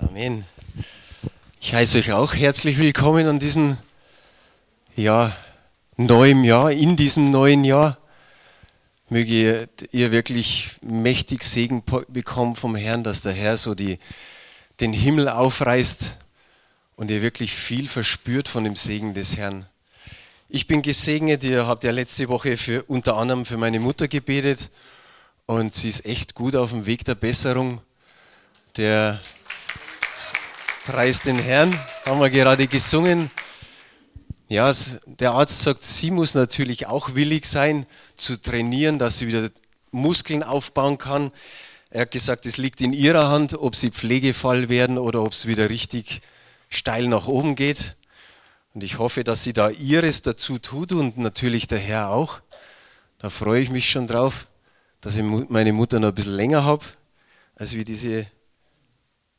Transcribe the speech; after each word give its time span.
Amen. 0.00 0.44
Ich 1.60 1.72
heiße 1.72 1.98
euch 1.98 2.12
auch 2.12 2.34
herzlich 2.34 2.78
willkommen 2.78 3.28
an 3.28 3.38
diesem 3.38 3.76
ja, 4.96 5.36
neuen 5.96 6.42
Jahr, 6.42 6.72
in 6.72 6.96
diesem 6.96 7.30
neuen 7.30 7.62
Jahr. 7.62 7.98
Möge 9.08 9.68
ihr 9.92 10.10
wirklich 10.10 10.72
mächtig 10.82 11.44
Segen 11.44 11.84
bekommen 12.08 12.56
vom 12.56 12.74
Herrn, 12.74 13.04
dass 13.04 13.22
der 13.22 13.34
Herr 13.34 13.56
so 13.56 13.76
die, 13.76 14.00
den 14.80 14.92
Himmel 14.92 15.28
aufreißt 15.28 16.18
und 16.96 17.10
ihr 17.12 17.22
wirklich 17.22 17.54
viel 17.54 17.86
verspürt 17.86 18.48
von 18.48 18.64
dem 18.64 18.74
Segen 18.74 19.14
des 19.14 19.36
Herrn. 19.36 19.66
Ich 20.48 20.66
bin 20.66 20.82
gesegnet, 20.82 21.44
ihr 21.44 21.68
habt 21.68 21.84
ja 21.84 21.92
letzte 21.92 22.28
Woche 22.28 22.56
für, 22.56 22.82
unter 22.88 23.16
anderem 23.16 23.44
für 23.44 23.58
meine 23.58 23.78
Mutter 23.78 24.08
gebetet 24.08 24.70
und 25.46 25.72
sie 25.72 25.88
ist 25.88 26.04
echt 26.04 26.34
gut 26.34 26.56
auf 26.56 26.70
dem 26.70 26.84
Weg 26.84 27.04
der 27.04 27.14
Besserung. 27.14 27.80
Der 28.76 29.20
Preis 30.86 31.22
den 31.22 31.38
Herrn, 31.38 31.72
haben 32.04 32.20
wir 32.20 32.28
gerade 32.28 32.66
gesungen. 32.66 33.30
Ja, 34.48 34.70
der 35.06 35.32
Arzt 35.32 35.62
sagt, 35.62 35.82
sie 35.82 36.10
muss 36.10 36.34
natürlich 36.34 36.86
auch 36.86 37.14
willig 37.14 37.46
sein 37.46 37.86
zu 38.16 38.36
trainieren, 38.36 38.98
dass 38.98 39.16
sie 39.16 39.26
wieder 39.26 39.48
Muskeln 39.92 40.42
aufbauen 40.42 40.98
kann. 40.98 41.32
Er 41.88 42.02
hat 42.02 42.10
gesagt, 42.10 42.44
es 42.44 42.58
liegt 42.58 42.82
in 42.82 42.92
ihrer 42.92 43.30
Hand, 43.30 43.54
ob 43.54 43.76
sie 43.76 43.92
Pflegefall 43.92 44.68
werden 44.68 44.98
oder 44.98 45.22
ob 45.22 45.32
es 45.32 45.46
wieder 45.46 45.70
richtig 45.70 46.20
steil 46.68 47.08
nach 47.08 47.28
oben 47.28 47.56
geht. 47.56 47.96
Und 48.74 48.84
ich 48.84 48.98
hoffe, 48.98 49.24
dass 49.24 49.42
sie 49.42 49.54
da 49.54 49.70
ihres 49.70 50.20
dazu 50.20 50.58
tut 50.58 50.92
und 50.92 51.16
natürlich 51.16 51.66
der 51.66 51.78
Herr 51.78 52.10
auch. 52.10 52.40
Da 53.20 53.30
freue 53.30 53.62
ich 53.62 53.70
mich 53.70 53.88
schon 53.88 54.06
drauf, 54.06 54.48
dass 55.00 55.16
ich 55.16 55.22
meine 55.22 55.72
Mutter 55.72 55.98
noch 55.98 56.08
ein 56.08 56.14
bisschen 56.14 56.36
länger 56.36 56.62
habe, 56.62 56.84
als 57.56 57.72
wie 57.72 57.84
diese 57.84 58.26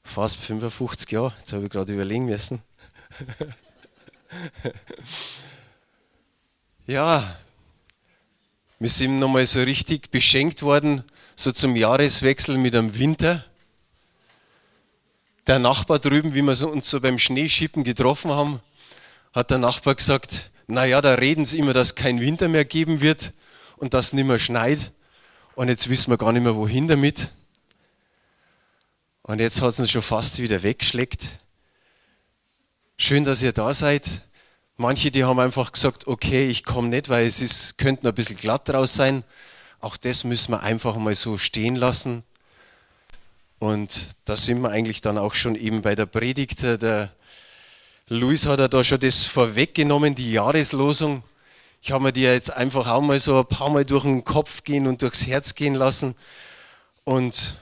fast 0.06 0.38
55 0.38 1.12
Jahre. 1.12 1.34
Jetzt 1.40 1.52
habe 1.52 1.66
ich 1.66 1.70
gerade 1.70 1.92
überlegen 1.92 2.26
müssen. 2.26 2.62
ja, 6.88 7.36
wir 8.80 8.90
sind 8.90 9.20
nochmal 9.20 9.46
so 9.46 9.62
richtig 9.62 10.12
beschenkt 10.12 10.62
worden, 10.62 11.04
so 11.36 11.52
zum 11.52 11.76
Jahreswechsel 11.76 12.58
mit 12.58 12.76
einem 12.76 12.98
Winter. 12.98 13.44
Der 15.48 15.60
Nachbar 15.60 16.00
drüben, 16.00 16.34
wie 16.34 16.42
wir 16.42 16.70
uns 16.70 16.90
so 16.90 17.02
beim 17.02 17.20
Schneeschippen 17.20 17.84
getroffen 17.84 18.32
haben, 18.32 18.62
hat 19.34 19.52
der 19.52 19.58
Nachbar 19.58 19.96
gesagt, 19.96 20.52
naja, 20.68 21.02
da 21.02 21.16
reden 21.16 21.46
sie 21.46 21.60
immer, 21.60 21.74
dass 21.74 21.90
es 21.90 21.96
kein 21.96 22.20
Winter 22.20 22.48
mehr 22.48 22.66
geben 22.66 23.02
wird 23.02 23.34
und 23.78 23.94
dass 23.94 24.08
es 24.08 24.14
nicht 24.14 24.26
mehr 24.26 24.40
schneit. 24.40 24.92
Und 25.56 25.68
jetzt 25.70 25.90
wissen 25.90 26.12
wir 26.12 26.18
gar 26.18 26.32
nicht 26.32 26.44
mehr, 26.44 26.56
wohin 26.56 26.88
damit. 26.88 27.32
Und 29.28 29.40
jetzt 29.40 29.60
hat 29.60 29.70
es 29.70 29.80
uns 29.80 29.90
schon 29.90 30.04
fast 30.04 30.38
wieder 30.38 30.62
weggeschleckt. 30.62 31.40
Schön, 32.96 33.24
dass 33.24 33.42
ihr 33.42 33.54
da 33.54 33.74
seid. 33.74 34.22
Manche, 34.78 35.10
die 35.10 35.24
haben 35.24 35.40
einfach 35.40 35.72
gesagt, 35.72 36.06
okay, 36.06 36.48
ich 36.48 36.64
komme 36.64 36.90
nicht, 36.90 37.10
weil 37.10 37.26
es 37.26 37.42
ist, 37.42 37.80
könnte 37.80 38.08
ein 38.08 38.14
bisschen 38.14 38.38
glatt 38.38 38.70
draus 38.70 38.94
sein. 38.94 39.24
Auch 39.80 39.98
das 39.98 40.26
müssen 40.26 40.52
wir 40.52 40.62
einfach 40.62 40.96
mal 40.98 41.16
so 41.16 41.40
stehen 41.40 41.76
lassen. 41.76 42.22
Und 43.58 44.10
da 44.26 44.38
sind 44.38 44.62
wir 44.62 44.70
eigentlich 44.70 45.02
dann 45.02 45.18
auch 45.18 45.34
schon 45.34 45.56
eben 45.56 45.82
bei 45.82 45.96
der 45.96 46.06
Predigt. 46.06 46.62
Der 46.62 47.12
Luis 48.08 48.46
hat 48.46 48.60
ja 48.60 48.68
da 48.68 48.84
schon 48.84 49.00
das 49.00 49.26
vorweggenommen, 49.26 50.14
die 50.14 50.34
Jahreslosung. 50.34 51.24
Ich 51.82 51.92
habe 51.92 52.04
mir 52.04 52.14
die 52.14 52.22
jetzt 52.22 52.54
einfach 52.54 52.92
auch 52.92 53.02
mal 53.02 53.20
so 53.20 53.40
ein 53.40 53.48
paar 53.48 53.72
Mal 53.72 53.86
durch 53.86 54.04
den 54.04 54.24
Kopf 54.24 54.64
gehen 54.64 54.86
und 54.86 55.02
durchs 55.02 55.26
Herz 55.26 55.56
gehen 55.56 55.74
lassen. 55.74 56.14
Und 57.06 57.58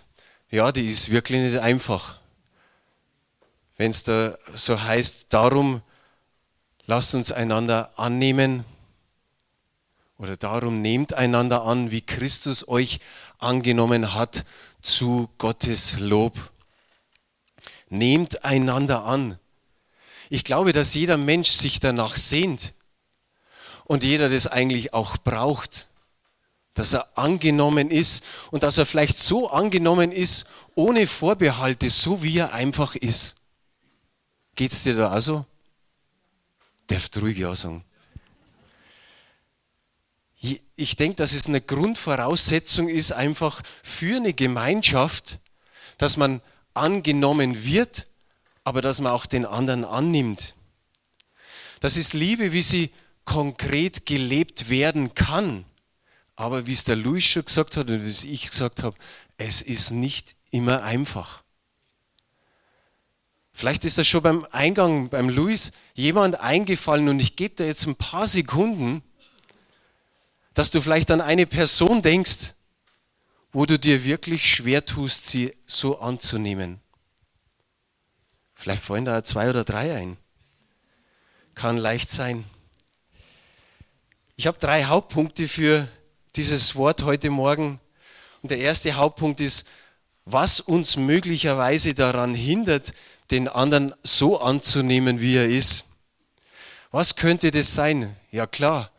ja, 0.53 0.71
die 0.71 0.87
ist 0.87 1.09
wirklich 1.09 1.41
nicht 1.41 1.57
einfach. 1.57 2.19
Wenn 3.75 3.89
es 3.89 4.03
da 4.03 4.37
so 4.53 4.79
heißt, 4.79 5.33
darum 5.33 5.81
lasst 6.85 7.15
uns 7.15 7.31
einander 7.31 7.91
annehmen 7.97 8.63
oder 10.19 10.37
darum 10.37 10.83
nehmt 10.83 11.15
einander 11.15 11.63
an, 11.63 11.89
wie 11.89 12.01
Christus 12.01 12.67
euch 12.67 12.99
angenommen 13.39 14.13
hat 14.13 14.45
zu 14.83 15.27
Gottes 15.39 15.97
Lob. 15.97 16.51
Nehmt 17.89 18.45
einander 18.45 19.05
an. 19.05 19.39
Ich 20.29 20.43
glaube, 20.43 20.71
dass 20.71 20.93
jeder 20.93 21.17
Mensch 21.17 21.49
sich 21.49 21.79
danach 21.79 22.15
sehnt 22.15 22.75
und 23.85 24.03
jeder 24.03 24.29
das 24.29 24.45
eigentlich 24.45 24.93
auch 24.93 25.17
braucht 25.17 25.87
dass 26.73 26.93
er 26.93 27.17
angenommen 27.17 27.91
ist 27.91 28.23
und 28.51 28.63
dass 28.63 28.77
er 28.77 28.85
vielleicht 28.85 29.17
so 29.17 29.49
angenommen 29.49 30.11
ist, 30.11 30.45
ohne 30.75 31.07
Vorbehalte, 31.07 31.89
so 31.89 32.23
wie 32.23 32.37
er 32.37 32.53
einfach 32.53 32.95
ist. 32.95 33.35
Geht's 34.55 34.83
dir 34.83 34.95
da 34.95 35.09
also? 35.09 35.45
Darfst 36.87 37.19
ruhig 37.21 37.37
ja 37.37 37.55
sagen. 37.55 37.83
Ich 40.75 40.95
denke, 40.95 41.15
dass 41.15 41.31
es 41.31 41.47
eine 41.47 41.61
Grundvoraussetzung 41.61 42.89
ist, 42.89 43.13
einfach 43.13 43.61
für 43.83 44.17
eine 44.17 44.33
Gemeinschaft, 44.33 45.39
dass 45.97 46.17
man 46.17 46.41
angenommen 46.73 47.63
wird, 47.63 48.07
aber 48.63 48.81
dass 48.81 48.99
man 48.99 49.11
auch 49.11 49.25
den 49.25 49.45
anderen 49.45 49.85
annimmt. 49.85 50.55
Das 51.79 51.95
ist 51.95 52.13
Liebe, 52.13 52.51
wie 52.51 52.63
sie 52.63 52.91
konkret 53.25 54.05
gelebt 54.05 54.69
werden 54.69 55.15
kann. 55.15 55.65
Aber 56.35 56.65
wie 56.65 56.73
es 56.73 56.83
der 56.83 56.95
Luis 56.95 57.25
schon 57.25 57.45
gesagt 57.45 57.77
hat 57.77 57.89
und 57.89 58.03
wie 58.03 58.09
es 58.09 58.23
ich 58.23 58.49
gesagt 58.49 58.83
habe, 58.83 58.97
es 59.37 59.61
ist 59.61 59.91
nicht 59.91 60.35
immer 60.51 60.83
einfach. 60.83 61.43
Vielleicht 63.51 63.85
ist 63.85 63.99
das 63.99 64.07
schon 64.07 64.23
beim 64.23 64.47
Eingang, 64.51 65.09
beim 65.09 65.29
Luis, 65.29 65.71
jemand 65.93 66.39
eingefallen 66.39 67.07
und 67.07 67.19
ich 67.19 67.35
gebe 67.35 67.55
dir 67.55 67.67
jetzt 67.67 67.85
ein 67.85 67.95
paar 67.95 68.27
Sekunden, 68.27 69.03
dass 70.55 70.71
du 70.71 70.81
vielleicht 70.81 71.11
an 71.11 71.21
eine 71.21 71.45
Person 71.45 72.01
denkst, 72.01 72.55
wo 73.51 73.67
du 73.67 73.77
dir 73.77 74.03
wirklich 74.03 74.51
schwer 74.51 74.85
tust, 74.85 75.27
sie 75.27 75.55
so 75.67 75.99
anzunehmen. 75.99 76.79
Vielleicht 78.55 78.83
fallen 78.83 79.05
da 79.05 79.23
zwei 79.23 79.49
oder 79.49 79.63
drei 79.63 79.95
ein. 79.95 80.17
Kann 81.53 81.77
leicht 81.77 82.09
sein. 82.09 82.45
Ich 84.35 84.47
habe 84.47 84.57
drei 84.57 84.85
Hauptpunkte 84.85 85.47
für 85.47 85.87
dieses 86.35 86.75
Wort 86.75 87.03
heute 87.03 87.29
Morgen. 87.29 87.79
Und 88.41 88.51
der 88.51 88.57
erste 88.57 88.93
Hauptpunkt 88.93 89.39
ist, 89.39 89.65
was 90.25 90.59
uns 90.59 90.97
möglicherweise 90.97 91.93
daran 91.93 92.33
hindert, 92.33 92.93
den 93.31 93.47
anderen 93.47 93.93
so 94.03 94.39
anzunehmen, 94.39 95.19
wie 95.21 95.35
er 95.35 95.47
ist. 95.47 95.85
Was 96.91 97.15
könnte 97.15 97.51
das 97.51 97.73
sein? 97.73 98.15
Ja 98.31 98.47
klar, 98.47 98.91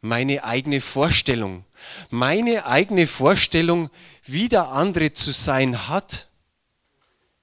meine 0.00 0.44
eigene 0.44 0.80
Vorstellung. 0.80 1.64
Meine 2.10 2.66
eigene 2.66 3.06
Vorstellung, 3.06 3.90
wie 4.24 4.48
der 4.48 4.68
andere 4.68 5.12
zu 5.12 5.32
sein 5.32 5.88
hat, 5.88 6.28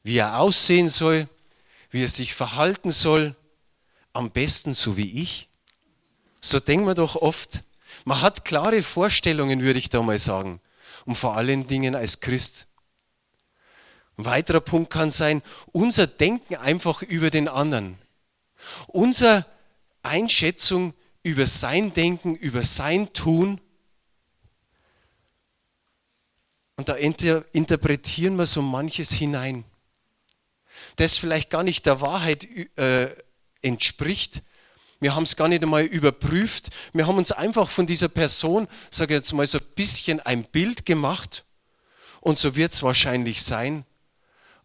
wie 0.03 0.17
er 0.17 0.39
aussehen 0.39 0.89
soll, 0.89 1.27
wie 1.91 2.03
er 2.03 2.07
sich 2.07 2.33
verhalten 2.33 2.91
soll, 2.91 3.35
am 4.13 4.31
besten 4.31 4.73
so 4.73 4.97
wie 4.97 5.21
ich. 5.21 5.49
So 6.41 6.59
denken 6.59 6.85
wir 6.85 6.95
doch 6.95 7.15
oft. 7.15 7.63
Man 8.09 8.21
hat 8.21 8.43
klare 8.43 8.81
Vorstellungen, 8.81 9.61
würde 9.61 9.77
ich 9.77 9.89
da 9.89 10.01
mal 10.01 10.17
sagen. 10.17 10.59
Und 11.05 11.13
vor 11.13 11.37
allen 11.37 11.67
Dingen 11.67 11.93
als 11.93 12.21
Christ. 12.21 12.65
Ein 14.17 14.25
weiterer 14.25 14.61
Punkt 14.61 14.91
kann 14.91 15.11
sein, 15.11 15.43
unser 15.73 16.07
Denken 16.07 16.55
einfach 16.55 17.03
über 17.03 17.29
den 17.29 17.47
anderen. 17.47 17.99
Unsere 18.87 19.45
Einschätzung 20.01 20.95
über 21.21 21.45
sein 21.45 21.93
Denken, 21.93 22.33
über 22.33 22.63
sein 22.63 23.13
Tun. 23.13 23.61
Und 26.77 26.89
da 26.89 26.95
inter 26.95 27.45
interpretieren 27.53 28.37
wir 28.37 28.47
so 28.47 28.63
manches 28.63 29.11
hinein, 29.11 29.65
das 30.95 31.15
vielleicht 31.15 31.51
gar 31.51 31.61
nicht 31.61 31.85
der 31.85 32.01
Wahrheit 32.01 32.45
äh, 32.75 33.15
entspricht, 33.61 34.41
wir 34.99 35.15
haben 35.15 35.23
es 35.23 35.35
gar 35.35 35.47
nicht 35.47 35.63
einmal 35.63 35.83
überprüft. 35.83 36.69
Wir 36.91 37.07
haben 37.07 37.17
uns 37.17 37.31
einfach 37.31 37.69
von 37.69 37.85
dieser 37.85 38.09
Person, 38.09 38.67
sage 38.91 39.13
ich 39.13 39.19
jetzt 39.19 39.33
mal, 39.33 39.47
so 39.47 39.57
ein 39.57 39.65
bisschen 39.75 40.19
ein 40.19 40.43
Bild 40.43 40.85
gemacht. 40.85 41.45
Und 42.19 42.37
so 42.37 42.55
wird 42.55 42.73
es 42.73 42.83
wahrscheinlich 42.83 43.41
sein. 43.43 43.85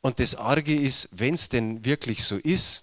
Und 0.01 0.19
das 0.19 0.35
Arge 0.35 0.75
ist, 0.75 1.09
wenn 1.13 1.35
es 1.35 1.49
denn 1.49 1.85
wirklich 1.85 2.25
so 2.25 2.37
ist, 2.37 2.83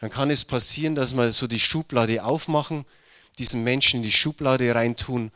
dann 0.00 0.10
kann 0.10 0.30
es 0.30 0.44
passieren, 0.44 0.94
dass 0.94 1.16
wir 1.16 1.32
so 1.32 1.46
die 1.46 1.58
Schublade 1.58 2.22
aufmachen, 2.22 2.84
diesen 3.38 3.64
Menschen 3.64 3.98
in 3.98 4.02
die 4.02 4.12
Schublade 4.12 4.72
reintun 4.74 5.32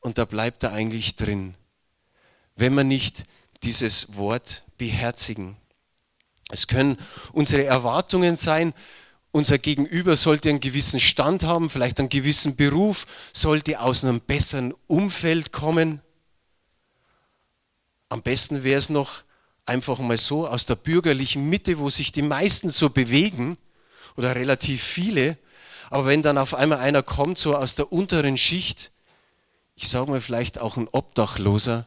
und 0.00 0.18
da 0.18 0.24
bleibt 0.24 0.62
er 0.62 0.72
eigentlich 0.72 1.16
drin. 1.16 1.54
Wenn 2.56 2.74
wir 2.74 2.84
nicht 2.84 3.24
dieses 3.62 4.16
Wort 4.16 4.64
beherzigen. 4.78 5.56
Es 6.50 6.66
können 6.66 6.98
unsere 7.32 7.64
Erwartungen 7.64 8.34
sein, 8.34 8.74
unser 9.32 9.58
Gegenüber 9.58 10.16
sollte 10.16 10.48
einen 10.48 10.60
gewissen 10.60 11.00
Stand 11.00 11.44
haben, 11.44 11.70
vielleicht 11.70 12.00
einen 12.00 12.08
gewissen 12.08 12.56
Beruf, 12.56 13.06
sollte 13.32 13.80
aus 13.80 14.04
einem 14.04 14.20
besseren 14.20 14.74
Umfeld 14.86 15.52
kommen. 15.52 16.00
Am 18.08 18.22
besten 18.22 18.64
wäre 18.64 18.78
es 18.78 18.90
noch 18.90 19.22
einfach 19.66 19.98
mal 20.00 20.16
so 20.16 20.48
aus 20.48 20.66
der 20.66 20.74
bürgerlichen 20.74 21.48
Mitte, 21.48 21.78
wo 21.78 21.90
sich 21.90 22.10
die 22.10 22.22
meisten 22.22 22.70
so 22.70 22.90
bewegen, 22.90 23.56
oder 24.16 24.34
relativ 24.34 24.82
viele, 24.82 25.38
aber 25.88 26.06
wenn 26.06 26.22
dann 26.22 26.38
auf 26.38 26.54
einmal 26.54 26.78
einer 26.78 27.02
kommt, 27.02 27.38
so 27.38 27.54
aus 27.54 27.74
der 27.76 27.92
unteren 27.92 28.36
Schicht, 28.36 28.92
ich 29.76 29.88
sage 29.88 30.10
mal 30.10 30.20
vielleicht 30.20 30.58
auch 30.58 30.76
ein 30.76 30.88
Obdachloser, 30.90 31.86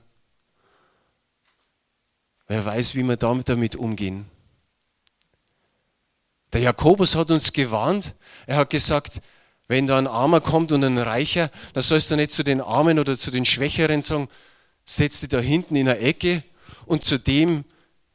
wer 2.48 2.66
weiß, 2.66 2.96
wie 2.96 3.04
wir 3.04 3.18
damit, 3.18 3.50
damit 3.50 3.76
umgehen. 3.76 4.26
Der 6.54 6.62
Jakobus 6.62 7.16
hat 7.16 7.32
uns 7.32 7.52
gewarnt, 7.52 8.14
er 8.46 8.58
hat 8.58 8.70
gesagt, 8.70 9.22
wenn 9.68 9.88
da 9.88 9.98
ein 9.98 10.08
Armer 10.08 10.40
kommt 10.40 10.72
und 10.72 10.84
ein 10.84 11.00
Reicher, 11.00 11.50
dann 11.74 11.82
sollst 11.84 12.12
du 12.12 12.16
nicht 12.16 12.32
zu 12.32 12.44
den 12.44 12.62
Armen 12.62 13.00
oder 13.00 13.18
zu 13.18 13.32
den 13.32 13.44
Schwächeren 13.44 14.04
sagen, 14.04 14.30
setz 14.86 15.22
dich 15.22 15.30
da 15.30 15.40
hinten 15.40 15.76
in 15.76 15.88
der 15.88 16.02
Ecke 16.02 16.44
und 16.86 17.04
zu 17.04 17.18
dem, 17.18 17.64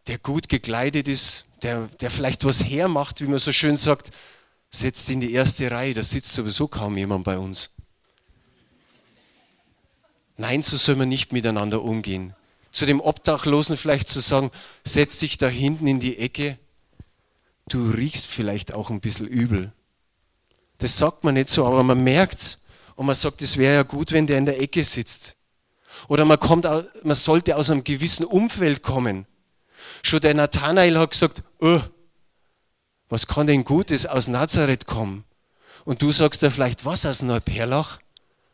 der 0.06 0.18
gut 0.18 0.48
gekleidet 0.48 1.08
ist, 1.08 1.46
der, 1.62 1.88
der 2.00 2.10
vielleicht 2.10 2.44
was 2.44 2.64
hermacht, 2.64 3.20
wie 3.20 3.26
man 3.26 3.38
so 3.38 3.50
schön 3.50 3.76
sagt, 3.76 4.10
setzt 4.70 5.10
in 5.10 5.20
die 5.20 5.32
erste 5.32 5.70
Reihe, 5.70 5.94
da 5.94 6.04
sitzt 6.04 6.32
sowieso 6.32 6.68
kaum 6.68 6.96
jemand 6.96 7.24
bei 7.24 7.38
uns. 7.38 7.74
Nein, 10.36 10.62
so 10.62 10.76
soll 10.76 10.94
man 10.94 11.08
nicht 11.08 11.32
miteinander 11.32 11.82
umgehen. 11.82 12.34
Zu 12.70 12.86
dem 12.86 13.00
Obdachlosen 13.00 13.76
vielleicht 13.76 14.08
zu 14.08 14.20
sagen, 14.20 14.52
setz 14.84 15.18
dich 15.18 15.38
da 15.38 15.48
hinten 15.48 15.88
in 15.88 15.98
die 15.98 16.18
Ecke, 16.18 16.58
du 17.72 17.90
riechst 17.90 18.26
vielleicht 18.26 18.74
auch 18.74 18.90
ein 18.90 19.00
bisschen 19.00 19.26
übel. 19.26 19.72
Das 20.78 20.96
sagt 20.96 21.24
man 21.24 21.34
nicht 21.34 21.48
so, 21.48 21.66
aber 21.66 21.82
man 21.82 22.02
merkt's. 22.02 22.62
Und 22.94 23.06
man 23.06 23.14
sagt, 23.14 23.42
es 23.42 23.56
wäre 23.56 23.74
ja 23.74 23.82
gut, 23.82 24.12
wenn 24.12 24.26
der 24.26 24.38
in 24.38 24.46
der 24.46 24.60
Ecke 24.60 24.82
sitzt. 24.84 25.36
Oder 26.08 26.24
man, 26.24 26.38
kommt, 26.38 26.64
man 26.64 27.14
sollte 27.14 27.56
aus 27.56 27.70
einem 27.70 27.84
gewissen 27.84 28.24
Umfeld 28.24 28.82
kommen. 28.82 29.26
Schon 30.02 30.20
der 30.20 30.34
Nathanael 30.34 30.98
hat 30.98 31.12
gesagt, 31.12 31.42
oh, 31.60 31.80
was 33.08 33.26
kann 33.26 33.46
denn 33.46 33.64
Gutes 33.64 34.06
aus 34.06 34.28
Nazareth 34.28 34.86
kommen? 34.86 35.24
Und 35.84 36.02
du 36.02 36.12
sagst 36.12 36.42
da 36.42 36.50
vielleicht, 36.50 36.84
was 36.84 37.06
aus 37.06 37.22
Neuperlach? 37.22 38.00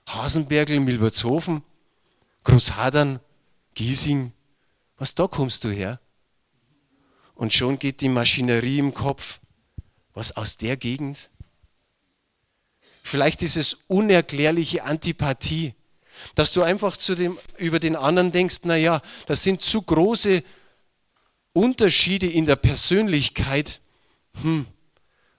Hasenbergel, 0.06 0.81
Milbertshofen, 0.81 1.62
Großhadern, 2.44 3.20
Giesing, 3.75 4.32
was 4.99 5.14
da 5.14 5.26
kommst 5.26 5.64
du 5.64 5.70
her? 5.70 5.99
Und 7.34 7.52
schon 7.52 7.78
geht 7.78 8.00
die 8.00 8.08
Maschinerie 8.08 8.78
im 8.78 8.94
Kopf, 8.94 9.40
was 10.12 10.36
aus 10.36 10.56
der 10.56 10.76
Gegend? 10.76 11.31
Vielleicht 13.02 13.42
ist 13.42 13.56
es 13.56 13.76
unerklärliche 13.88 14.84
Antipathie, 14.84 15.75
dass 16.34 16.52
du 16.52 16.62
einfach 16.62 16.96
zu 16.96 17.14
dem, 17.14 17.38
über 17.58 17.81
den 17.81 17.96
anderen 17.96 18.32
denkst, 18.32 18.60
naja, 18.62 19.02
das 19.26 19.42
sind 19.42 19.62
zu 19.62 19.82
große 19.82 20.42
Unterschiede 21.52 22.26
in 22.28 22.46
der 22.46 22.56
Persönlichkeit, 22.56 23.80
hm, 24.40 24.66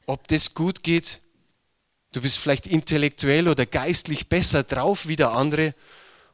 ob 0.06 0.28
das 0.28 0.54
gut 0.54 0.84
geht. 0.84 1.22
Du 2.12 2.22
bist 2.22 2.38
vielleicht 2.38 2.68
intellektuell 2.68 3.48
oder 3.48 3.66
geistlich 3.66 4.30
besser 4.30 4.64
drauf 4.64 5.08
wie 5.08 5.16
der 5.16 5.32
andere 5.32 5.74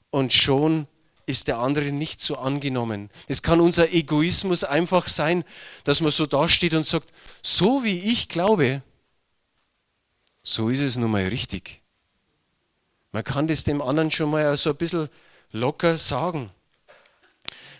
und 0.09 0.33
schon 0.33 0.87
ist 1.31 1.47
der 1.47 1.57
andere 1.57 1.91
nicht 1.91 2.21
so 2.21 2.37
angenommen. 2.37 3.09
Es 3.27 3.41
kann 3.41 3.59
unser 3.59 3.91
Egoismus 3.91 4.63
einfach 4.63 5.07
sein, 5.07 5.43
dass 5.83 6.01
man 6.01 6.11
so 6.11 6.25
dasteht 6.25 6.73
und 6.73 6.85
sagt, 6.85 7.09
so 7.41 7.83
wie 7.83 7.97
ich 7.97 8.29
glaube, 8.29 8.83
so 10.43 10.69
ist 10.69 10.79
es 10.79 10.97
nun 10.97 11.11
mal 11.11 11.25
richtig. 11.25 11.81
Man 13.11 13.23
kann 13.23 13.47
das 13.47 13.63
dem 13.63 13.81
anderen 13.81 14.11
schon 14.11 14.29
mal 14.29 14.55
so 14.57 14.69
ein 14.69 14.75
bisschen 14.75 15.09
locker 15.51 15.97
sagen. 15.97 16.51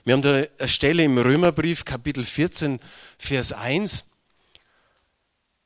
Wir 0.04 0.14
haben 0.14 0.22
da 0.22 0.34
eine 0.34 0.68
Stelle 0.68 1.04
im 1.04 1.18
Römerbrief, 1.18 1.86
Kapitel 1.86 2.24
14, 2.24 2.80
Vers 3.20 3.54
1. 3.54 4.11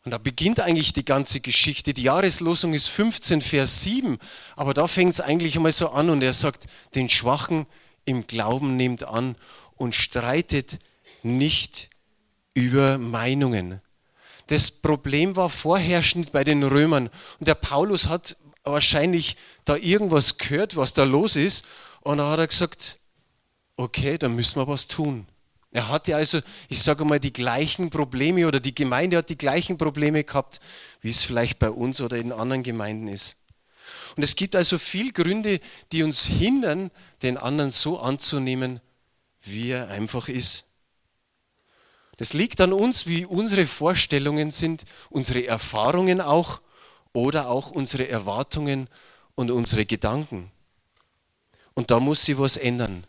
Und 0.06 0.12
da 0.12 0.20
beginnt 0.20 0.60
eigentlich 0.60 0.94
die 0.94 1.04
ganze 1.04 1.40
Geschichte. 1.40 1.92
Die 1.92 2.04
Jahreslosung 2.04 2.76
ist 2.76 2.88
15, 2.90 3.42
Vers 3.42 3.82
7. 3.82 4.20
Aber 4.56 4.76
da 4.76 4.88
fängt 4.88 5.14
es 5.14 5.22
eigentlich 5.22 5.56
einmal 5.56 5.72
so 5.72 5.90
an 5.90 6.12
und 6.12 6.22
er 6.22 6.34
sagt, 6.34 6.68
den 6.94 7.10
Schwachen 7.10 7.66
im 8.06 8.28
Glauben 8.28 8.78
nehmt 8.78 9.04
an 9.04 9.36
und 9.76 9.96
streitet 9.96 10.78
nicht 11.24 11.90
über 12.54 13.00
Meinungen. 13.00 13.82
Das 14.46 14.70
Problem 14.70 15.36
war 15.36 15.50
vorherrschend 15.50 16.32
bei 16.32 16.44
den 16.44 16.64
Römern. 16.64 17.10
Und 17.40 17.48
der 17.48 17.56
Paulus 17.56 18.08
hat 18.08 18.38
wahrscheinlich 18.64 19.38
da 19.66 19.76
irgendwas 19.76 20.38
gehört, 20.38 20.76
was 20.76 20.94
da 20.94 21.04
los 21.04 21.36
ist. 21.36 21.66
Und 22.02 22.20
da 22.20 22.30
hat 22.30 22.38
er 22.38 22.48
gesagt, 22.48 23.00
okay, 23.76 24.20
dann 24.20 24.36
müssen 24.36 24.60
wir 24.60 24.68
was 24.68 24.88
tun. 24.88 25.26
Er 25.76 25.90
hatte 25.90 26.16
also, 26.16 26.40
ich 26.70 26.82
sage 26.82 27.04
mal, 27.04 27.20
die 27.20 27.34
gleichen 27.34 27.90
Probleme 27.90 28.48
oder 28.48 28.62
die 28.62 28.74
Gemeinde 28.74 29.18
hat 29.18 29.30
die 29.30 29.38
gleichen 29.38 29.78
Probleme 29.78 30.24
gehabt, 30.24 30.62
wie 31.02 31.10
es 31.10 31.26
vielleicht 31.26 31.60
bei 31.60 31.70
uns 31.70 32.00
oder 32.00 32.16
in 32.16 32.32
anderen 32.32 32.64
Gemeinden 32.64 33.10
ist. 33.10 33.36
Und 34.16 34.24
es 34.24 34.38
gibt 34.38 34.56
also 34.56 34.78
viel 34.78 35.12
Gründe, 35.12 35.60
die 35.92 36.04
uns 36.04 36.24
hindern, 36.24 36.92
den 37.24 37.36
anderen 37.36 37.72
so 37.72 38.00
anzunehmen, 38.00 38.80
wie 39.42 39.72
er 39.72 39.90
einfach 39.90 40.30
ist. 40.30 40.64
Das 42.16 42.32
liegt 42.32 42.62
an 42.62 42.72
uns, 42.72 43.06
wie 43.06 43.26
unsere 43.26 43.68
Vorstellungen 43.68 44.52
sind, 44.52 44.86
unsere 45.10 45.46
Erfahrungen 45.46 46.22
auch 46.22 46.62
oder 47.12 47.50
auch 47.50 47.72
unsere 47.72 48.08
Erwartungen 48.08 48.88
und 49.36 49.52
unsere 49.52 49.86
Gedanken. 49.86 50.54
Und 51.74 51.92
da 51.92 52.00
muss 52.00 52.24
sich 52.24 52.38
was 52.38 52.56
ändern. 52.56 53.06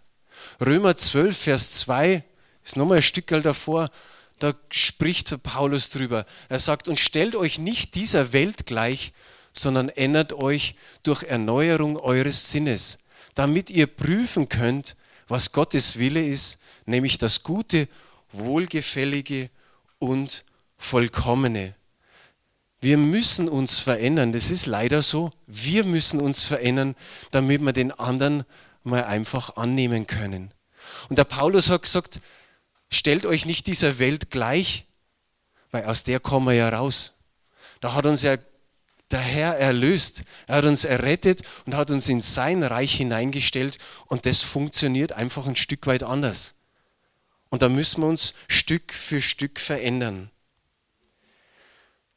Römer 0.61 0.97
12, 0.97 1.39
Vers 1.39 1.71
2 1.79 2.25
ist 2.67 2.77
nochmal 2.77 2.99
ein 2.99 3.03
Stück 3.03 3.29
davor, 3.29 3.91
da 4.39 4.55
spricht 4.71 5.43
Paulus 5.43 5.89
drüber. 5.91 6.27
Er 6.49 6.59
sagt, 6.59 6.89
und 6.89 6.99
stellt 6.99 7.35
euch 7.35 7.59
nicht 7.59 7.95
dieser 7.95 8.33
Welt 8.33 8.67
gleich, 8.67 9.13
sondern 9.53 9.89
ändert 9.89 10.33
euch 10.35 10.75
durch 11.03 11.23
Erneuerung 11.23 11.97
eures 11.97 12.51
Sinnes, 12.51 12.99
damit 13.35 13.71
ihr 13.71 13.87
prüfen 13.87 14.49
könnt, 14.49 14.97
was 15.29 15.53
Gottes 15.53 15.99
Wille 15.99 16.27
ist, 16.27 16.59
nämlich 16.85 17.19
das 17.19 17.43
Gute, 17.43 17.89
Wohlgefällige 18.33 19.49
und 19.99 20.45
Vollkommene. 20.77 21.75
Wir 22.81 22.99
müssen 22.99 23.49
uns 23.49 23.79
verändern, 23.79 24.33
das 24.33 24.51
ist 24.51 24.67
leider 24.67 25.01
so. 25.01 25.31
Wir 25.47 25.85
müssen 25.85 26.21
uns 26.21 26.45
verändern, 26.45 26.95
damit 27.31 27.63
wir 27.63 27.73
den 27.73 27.91
anderen 27.93 28.45
mal 28.85 29.05
einfach 29.05 29.57
annehmen 29.57 30.07
können. 30.07 30.53
Und 31.09 31.19
der 31.19 31.25
Paulus 31.25 31.71
hat 31.71 31.83
gesagt, 31.83 32.21
stellt 32.91 33.27
euch 33.27 33.47
nicht 33.47 33.67
dieser 33.67 33.99
Welt 33.99 34.31
gleich, 34.31 34.87
weil 35.71 35.85
aus 35.85 36.05
der 36.05 36.21
kommen 36.21 36.47
wir 36.47 36.55
ja 36.55 36.69
raus. 36.69 37.15
Da 37.81 37.95
hat 37.95 38.07
uns 38.07 38.23
ja 38.23 38.37
der 39.11 39.21
Herr 39.21 39.57
erlöst. 39.57 40.25
Er 40.47 40.57
hat 40.57 40.65
uns 40.65 40.85
errettet 40.85 41.43
und 41.65 41.75
hat 41.75 41.91
uns 41.91 42.09
in 42.09 42.21
sein 42.21 42.63
Reich 42.63 42.95
hineingestellt 42.95 43.79
und 44.07 44.27
das 44.27 44.43
funktioniert 44.43 45.13
einfach 45.13 45.47
ein 45.47 45.57
Stück 45.57 45.87
weit 45.87 46.03
anders. 46.03 46.55
Und 47.49 47.63
da 47.63 47.69
müssen 47.69 48.03
wir 48.03 48.09
uns 48.09 48.35
Stück 48.49 48.93
für 48.93 49.23
Stück 49.23 49.61
verändern. 49.61 50.31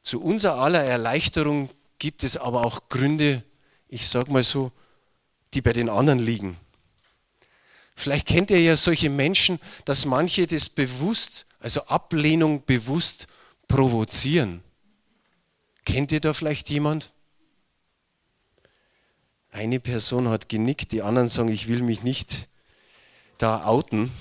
Zu 0.02 0.22
unserer 0.22 0.56
aller 0.56 0.84
Erleichterung 0.84 1.70
gibt 2.00 2.24
es 2.24 2.38
aber 2.38 2.66
auch 2.66 2.90
Gründe, 2.90 3.44
ich 3.88 4.08
sage 4.08 4.32
mal 4.32 4.44
so, 4.44 4.72
die 5.54 5.62
bei 5.62 5.74
den 5.74 5.90
anderen 5.90 6.20
liegen. 6.20 6.58
Vielleicht 8.00 8.28
kennt 8.28 8.50
ihr 8.50 8.62
ja 8.62 8.78
solche 8.78 9.10
Menschen, 9.10 9.60
dass 9.84 10.06
manche 10.06 10.48
das 10.48 10.70
bewusst, 10.70 11.46
also 11.60 11.82
Ablehnung 11.88 12.64
bewusst 12.66 13.28
provozieren. 13.68 14.64
Kennt 15.84 16.14
ihr 16.14 16.22
da 16.22 16.34
vielleicht 16.34 16.70
jemand? 16.70 17.12
Eine 19.52 19.82
Person 19.82 20.30
hat 20.30 20.48
genickt, 20.48 20.94
die 20.94 21.02
anderen 21.02 21.28
sagen, 21.28 21.50
ich 21.50 21.68
will 21.68 21.82
mich 21.82 22.02
nicht 22.02 22.48
da 23.38 23.66
outen. 23.66 24.14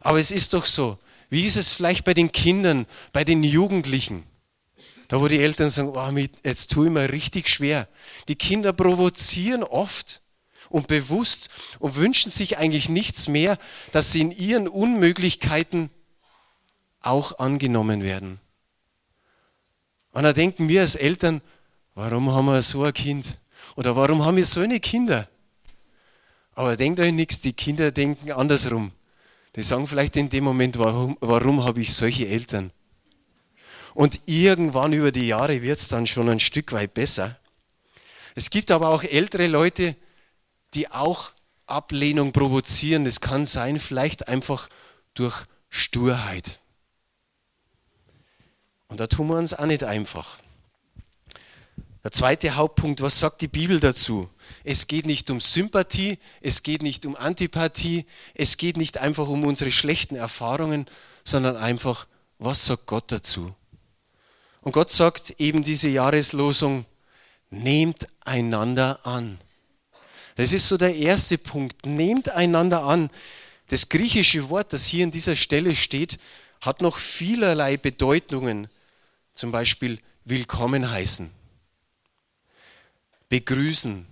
Aber 0.00 0.18
es 0.18 0.30
ist 0.30 0.54
doch 0.54 0.64
so. 0.64 0.98
Wie 1.28 1.44
ist 1.44 1.56
es 1.56 1.74
vielleicht 1.74 2.06
bei 2.06 2.14
den 2.14 2.32
Kindern, 2.32 2.86
bei 3.12 3.22
den 3.22 3.44
Jugendlichen? 3.44 4.24
Da 5.08 5.20
wo 5.20 5.28
die 5.28 5.40
Eltern 5.40 5.68
sagen, 5.68 5.90
oh, 5.94 6.28
jetzt 6.42 6.70
tue 6.70 6.86
ich 6.86 6.92
mir 6.92 7.12
richtig 7.12 7.50
schwer. 7.50 7.86
Die 8.28 8.36
Kinder 8.36 8.72
provozieren 8.72 9.62
oft 9.62 10.22
und 10.68 10.86
bewusst 10.86 11.48
und 11.78 11.96
wünschen 11.96 12.30
sich 12.30 12.58
eigentlich 12.58 12.88
nichts 12.88 13.28
mehr, 13.28 13.58
dass 13.92 14.12
sie 14.12 14.20
in 14.20 14.30
ihren 14.30 14.68
Unmöglichkeiten 14.68 15.90
auch 17.00 17.38
angenommen 17.38 18.02
werden. 18.02 18.40
Und 20.12 20.24
da 20.24 20.32
denken 20.32 20.68
wir 20.68 20.80
als 20.80 20.94
Eltern, 20.94 21.42
warum 21.94 22.32
haben 22.32 22.46
wir 22.46 22.62
so 22.62 22.82
ein 22.82 22.92
Kind? 22.92 23.38
Oder 23.76 23.94
warum 23.94 24.24
haben 24.24 24.36
wir 24.36 24.46
so 24.46 24.60
eine 24.60 24.80
Kinder? 24.80 25.28
Aber 26.54 26.76
denkt 26.76 26.98
euch 26.98 27.12
nichts, 27.12 27.40
die 27.40 27.52
Kinder 27.52 27.92
denken 27.92 28.32
andersrum. 28.32 28.92
Die 29.54 29.62
sagen 29.62 29.86
vielleicht 29.86 30.16
in 30.16 30.28
dem 30.28 30.44
Moment, 30.44 30.78
warum, 30.78 31.16
warum 31.20 31.64
habe 31.64 31.80
ich 31.80 31.94
solche 31.94 32.26
Eltern? 32.26 32.72
Und 33.94 34.20
irgendwann 34.26 34.92
über 34.92 35.12
die 35.12 35.26
Jahre 35.26 35.62
wird 35.62 35.78
es 35.78 35.88
dann 35.88 36.06
schon 36.06 36.28
ein 36.28 36.40
Stück 36.40 36.72
weit 36.72 36.94
besser. 36.94 37.38
Es 38.34 38.50
gibt 38.50 38.70
aber 38.70 38.88
auch 38.88 39.02
ältere 39.02 39.46
Leute, 39.46 39.96
die 40.74 40.90
auch 40.90 41.32
Ablehnung 41.66 42.32
provozieren. 42.32 43.06
Es 43.06 43.20
kann 43.20 43.46
sein, 43.46 43.78
vielleicht 43.78 44.28
einfach 44.28 44.68
durch 45.14 45.44
Sturheit. 45.68 46.60
Und 48.88 49.00
da 49.00 49.06
tun 49.06 49.28
wir 49.28 49.36
uns 49.36 49.54
auch 49.54 49.66
nicht 49.66 49.84
einfach. 49.84 50.38
Der 52.04 52.12
zweite 52.12 52.54
Hauptpunkt, 52.54 53.02
was 53.02 53.20
sagt 53.20 53.42
die 53.42 53.48
Bibel 53.48 53.80
dazu? 53.80 54.30
Es 54.64 54.86
geht 54.86 55.04
nicht 55.04 55.30
um 55.30 55.40
Sympathie, 55.40 56.18
es 56.40 56.62
geht 56.62 56.82
nicht 56.82 57.04
um 57.04 57.16
Antipathie, 57.16 58.06
es 58.34 58.56
geht 58.56 58.76
nicht 58.76 58.98
einfach 58.98 59.28
um 59.28 59.44
unsere 59.44 59.70
schlechten 59.70 60.16
Erfahrungen, 60.16 60.86
sondern 61.24 61.56
einfach, 61.56 62.06
was 62.38 62.64
sagt 62.64 62.86
Gott 62.86 63.12
dazu? 63.12 63.54
Und 64.62 64.72
Gott 64.72 64.90
sagt 64.90 65.34
eben 65.38 65.64
diese 65.64 65.88
Jahreslosung, 65.88 66.86
nehmt 67.50 68.06
einander 68.24 69.04
an. 69.04 69.38
Das 70.38 70.52
ist 70.52 70.68
so 70.68 70.76
der 70.76 70.94
erste 70.94 71.36
Punkt, 71.36 71.84
nehmt 71.84 72.28
einander 72.28 72.84
an. 72.84 73.10
Das 73.66 73.88
griechische 73.88 74.48
Wort, 74.48 74.72
das 74.72 74.86
hier 74.86 75.04
an 75.04 75.10
dieser 75.10 75.34
Stelle 75.34 75.74
steht, 75.74 76.18
hat 76.60 76.80
noch 76.80 76.96
vielerlei 76.96 77.76
Bedeutungen, 77.76 78.68
zum 79.34 79.50
Beispiel 79.52 79.98
willkommen 80.24 80.90
heißen 80.90 81.32
begrüßen, 83.28 84.06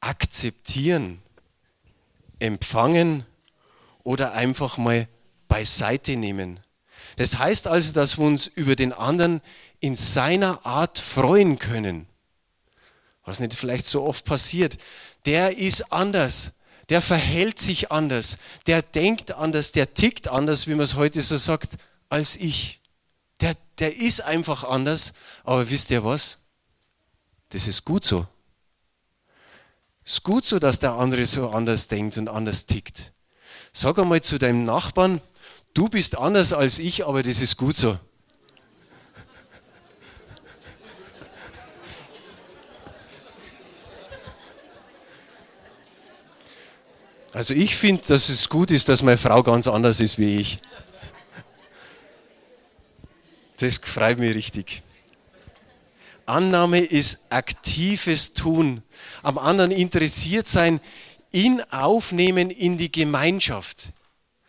akzeptieren, 0.00 1.22
empfangen 2.38 3.24
oder 4.02 4.32
einfach 4.32 4.76
mal 4.76 5.08
beiseite 5.48 6.16
nehmen. 6.16 6.60
Das 7.16 7.38
heißt 7.38 7.66
also, 7.66 7.92
dass 7.92 8.18
wir 8.18 8.26
uns 8.26 8.46
über 8.46 8.76
den 8.76 8.92
anderen 8.92 9.40
in 9.80 9.96
seiner 9.96 10.66
Art 10.66 10.98
freuen 10.98 11.58
können. 11.58 12.06
Was 13.26 13.40
nicht 13.40 13.54
vielleicht 13.54 13.86
so 13.86 14.04
oft 14.04 14.24
passiert. 14.24 14.78
Der 15.26 15.58
ist 15.58 15.92
anders, 15.92 16.52
der 16.88 17.02
verhält 17.02 17.58
sich 17.58 17.90
anders, 17.90 18.38
der 18.66 18.80
denkt 18.80 19.32
anders, 19.32 19.72
der 19.72 19.92
tickt 19.92 20.28
anders, 20.28 20.66
wie 20.68 20.74
man 20.74 20.84
es 20.84 20.94
heute 20.94 21.20
so 21.20 21.36
sagt, 21.36 21.76
als 22.08 22.36
ich. 22.36 22.80
Der, 23.40 23.54
der 23.78 23.96
ist 23.96 24.22
einfach 24.22 24.64
anders, 24.64 25.12
aber 25.44 25.68
wisst 25.68 25.90
ihr 25.90 26.04
was? 26.04 26.44
Das 27.50 27.66
ist 27.66 27.84
gut 27.84 28.04
so. 28.04 28.26
Es 30.04 30.14
ist 30.14 30.22
gut 30.22 30.44
so, 30.44 30.60
dass 30.60 30.78
der 30.78 30.92
andere 30.92 31.26
so 31.26 31.50
anders 31.50 31.88
denkt 31.88 32.16
und 32.16 32.28
anders 32.28 32.66
tickt. 32.66 33.12
Sag 33.72 33.98
einmal 33.98 34.20
zu 34.22 34.38
deinem 34.38 34.62
Nachbarn, 34.62 35.20
du 35.74 35.88
bist 35.88 36.16
anders 36.16 36.52
als 36.52 36.78
ich, 36.78 37.04
aber 37.04 37.24
das 37.24 37.40
ist 37.40 37.56
gut 37.56 37.76
so. 37.76 37.98
Also 47.36 47.52
ich 47.52 47.76
finde, 47.76 48.00
dass 48.08 48.30
es 48.30 48.48
gut 48.48 48.70
ist, 48.70 48.88
dass 48.88 49.02
meine 49.02 49.18
Frau 49.18 49.42
ganz 49.42 49.68
anders 49.68 50.00
ist 50.00 50.18
wie 50.18 50.38
ich. 50.38 50.58
Das 53.58 53.76
freut 53.76 54.18
mich 54.18 54.34
richtig. 54.34 54.82
Annahme 56.24 56.80
ist 56.80 57.26
aktives 57.28 58.32
Tun. 58.32 58.82
Am 59.22 59.36
anderen 59.36 59.70
interessiert 59.70 60.46
sein, 60.46 60.80
ihn 61.30 61.60
aufnehmen 61.70 62.48
in 62.48 62.78
die 62.78 62.90
Gemeinschaft. 62.90 63.92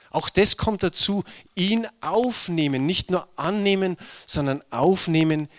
Auch 0.10 0.30
das 0.30 0.56
kommt 0.56 0.82
dazu, 0.82 1.26
ihn 1.56 1.88
aufnehmen, 2.00 2.86
nicht 2.86 3.12
nur 3.12 3.28
annehmen, 3.36 3.98
sondern 4.28 4.64
aufnehmen 4.72 5.50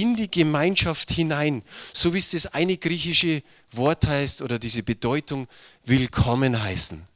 in 0.00 0.16
die 0.16 0.30
Gemeinschaft 0.30 1.10
hinein. 1.10 1.62
So 1.92 2.14
wie 2.14 2.18
es 2.18 2.30
das 2.30 2.46
eine 2.46 2.76
griechische 2.76 3.42
Wort 3.72 4.06
heißt 4.06 4.42
oder 4.42 4.58
diese 4.58 4.82
Bedeutung 4.82 5.48
willkommen 5.84 6.62
heißen. 6.62 7.06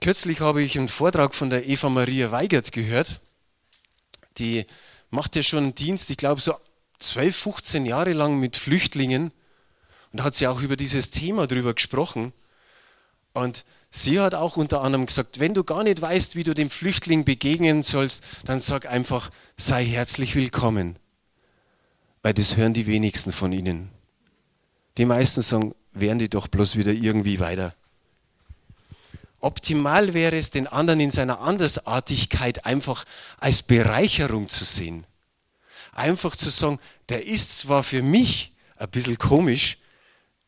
Kürzlich 0.00 0.40
habe 0.40 0.62
ich 0.62 0.78
einen 0.78 0.88
Vortrag 0.88 1.34
von 1.34 1.50
der 1.50 1.68
Eva 1.68 1.88
Maria 1.88 2.32
Weigert 2.32 2.72
gehört. 2.72 3.20
Die 4.38 4.66
macht 5.10 5.36
ja 5.36 5.42
schon 5.42 5.64
einen 5.64 5.74
Dienst, 5.74 6.10
ich 6.10 6.16
glaube 6.16 6.40
so 6.40 6.54
12, 6.98 7.36
15 7.36 7.86
Jahre 7.86 8.12
lang 8.12 8.40
mit 8.40 8.56
Flüchtlingen 8.56 9.32
und 10.12 10.22
hat 10.22 10.34
sie 10.34 10.46
auch 10.46 10.60
über 10.60 10.76
dieses 10.76 11.10
Thema 11.10 11.46
drüber 11.46 11.74
gesprochen. 11.74 12.32
Und 13.32 13.64
sie 13.90 14.20
hat 14.20 14.34
auch 14.34 14.56
unter 14.56 14.80
anderem 14.82 15.06
gesagt, 15.06 15.40
wenn 15.40 15.54
du 15.54 15.64
gar 15.64 15.82
nicht 15.82 16.00
weißt, 16.00 16.36
wie 16.36 16.44
du 16.44 16.54
dem 16.54 16.70
Flüchtling 16.70 17.24
begegnen 17.24 17.82
sollst, 17.82 18.22
dann 18.44 18.60
sag 18.60 18.86
einfach, 18.86 19.30
sei 19.56 19.84
herzlich 19.84 20.34
willkommen. 20.34 20.96
Weil 22.22 22.34
das 22.34 22.56
hören 22.56 22.74
die 22.74 22.86
wenigsten 22.86 23.32
von 23.32 23.52
ihnen. 23.52 23.90
Die 24.96 25.04
meisten 25.04 25.42
sagen, 25.42 25.74
wären 25.92 26.18
die 26.18 26.28
doch 26.28 26.48
bloß 26.48 26.76
wieder 26.76 26.92
irgendwie 26.92 27.40
weiter. 27.40 27.74
Optimal 29.40 30.12
wäre 30.12 30.36
es, 30.36 30.50
den 30.50 30.66
anderen 30.66 31.00
in 31.00 31.10
seiner 31.10 31.40
Andersartigkeit 31.40 32.66
einfach 32.66 33.04
als 33.38 33.62
Bereicherung 33.62 34.48
zu 34.48 34.64
sehen. 34.64 35.06
Einfach 35.92 36.36
zu 36.36 36.50
sagen, 36.50 36.78
der 37.08 37.26
ist 37.26 37.58
zwar 37.58 37.82
für 37.82 38.02
mich 38.02 38.52
ein 38.76 38.90
bisschen 38.90 39.18
komisch, 39.18 39.78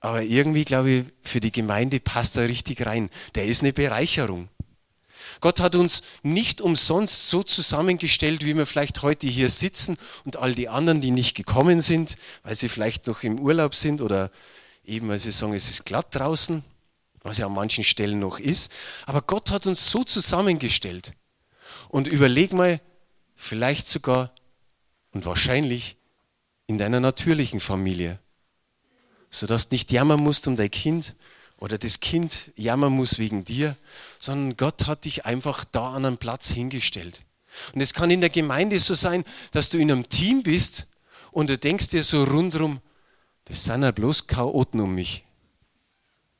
aber 0.02 0.22
irgendwie 0.22 0.64
glaube 0.64 0.90
ich, 0.90 1.04
für 1.22 1.40
die 1.40 1.52
Gemeinde 1.52 1.98
passt 2.00 2.36
er 2.36 2.48
richtig 2.48 2.84
rein. 2.84 3.08
Der 3.34 3.46
ist 3.46 3.62
eine 3.62 3.72
Bereicherung. 3.72 4.48
Gott 5.40 5.60
hat 5.60 5.74
uns 5.74 6.02
nicht 6.22 6.60
umsonst 6.60 7.30
so 7.30 7.42
zusammengestellt, 7.42 8.44
wie 8.44 8.54
wir 8.54 8.66
vielleicht 8.66 9.02
heute 9.02 9.26
hier 9.26 9.48
sitzen 9.48 9.96
und 10.24 10.36
all 10.36 10.54
die 10.54 10.68
anderen, 10.68 11.00
die 11.00 11.10
nicht 11.10 11.34
gekommen 11.34 11.80
sind, 11.80 12.16
weil 12.42 12.54
sie 12.54 12.68
vielleicht 12.68 13.06
noch 13.06 13.22
im 13.22 13.40
Urlaub 13.40 13.74
sind 13.74 14.02
oder 14.02 14.30
eben, 14.84 15.08
weil 15.08 15.18
sie 15.18 15.30
sagen, 15.30 15.54
es 15.54 15.70
ist 15.70 15.86
glatt 15.86 16.14
draußen 16.14 16.62
was 17.22 17.38
ja 17.38 17.46
an 17.46 17.54
manchen 17.54 17.84
Stellen 17.84 18.18
noch 18.18 18.38
ist. 18.38 18.72
Aber 19.06 19.22
Gott 19.22 19.50
hat 19.50 19.66
uns 19.66 19.90
so 19.90 20.04
zusammengestellt. 20.04 21.12
Und 21.88 22.08
überleg 22.08 22.52
mal, 22.52 22.80
vielleicht 23.36 23.86
sogar 23.86 24.32
und 25.12 25.24
wahrscheinlich 25.24 25.96
in 26.66 26.78
deiner 26.78 27.00
natürlichen 27.00 27.60
Familie, 27.60 28.18
sodass 29.32 29.68
du 29.68 29.74
nicht 29.74 29.90
jammern 29.90 30.20
musst 30.20 30.46
um 30.46 30.54
dein 30.56 30.70
Kind 30.70 31.16
oder 31.58 31.78
das 31.78 31.98
Kind 31.98 32.52
jammern 32.54 32.92
muss 32.92 33.18
wegen 33.18 33.44
dir, 33.44 33.76
sondern 34.20 34.56
Gott 34.56 34.86
hat 34.86 35.04
dich 35.06 35.26
einfach 35.26 35.64
da 35.64 35.94
an 35.94 36.04
einen 36.04 36.18
Platz 36.18 36.50
hingestellt. 36.50 37.24
Und 37.74 37.80
es 37.80 37.94
kann 37.94 38.10
in 38.10 38.20
der 38.20 38.30
Gemeinde 38.30 38.78
so 38.78 38.94
sein, 38.94 39.24
dass 39.50 39.70
du 39.70 39.78
in 39.78 39.90
einem 39.90 40.08
Team 40.08 40.42
bist 40.42 40.86
und 41.32 41.50
du 41.50 41.58
denkst 41.58 41.88
dir 41.88 42.04
so 42.04 42.24
rundrum, 42.24 42.80
das 43.46 43.64
sind 43.64 43.82
ja 43.82 43.90
bloß 43.90 44.26
Chaoten 44.26 44.80
um 44.80 44.94
mich. 44.94 45.24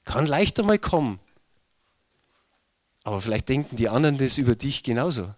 Kann 0.04 0.26
leichter 0.26 0.62
mal 0.62 0.78
kommen. 0.78 1.18
Aber 3.04 3.20
vielleicht 3.20 3.48
denken 3.48 3.76
die 3.76 3.88
anderen 3.88 4.18
das 4.18 4.38
über 4.38 4.54
dich 4.54 4.82
genauso. 4.82 5.34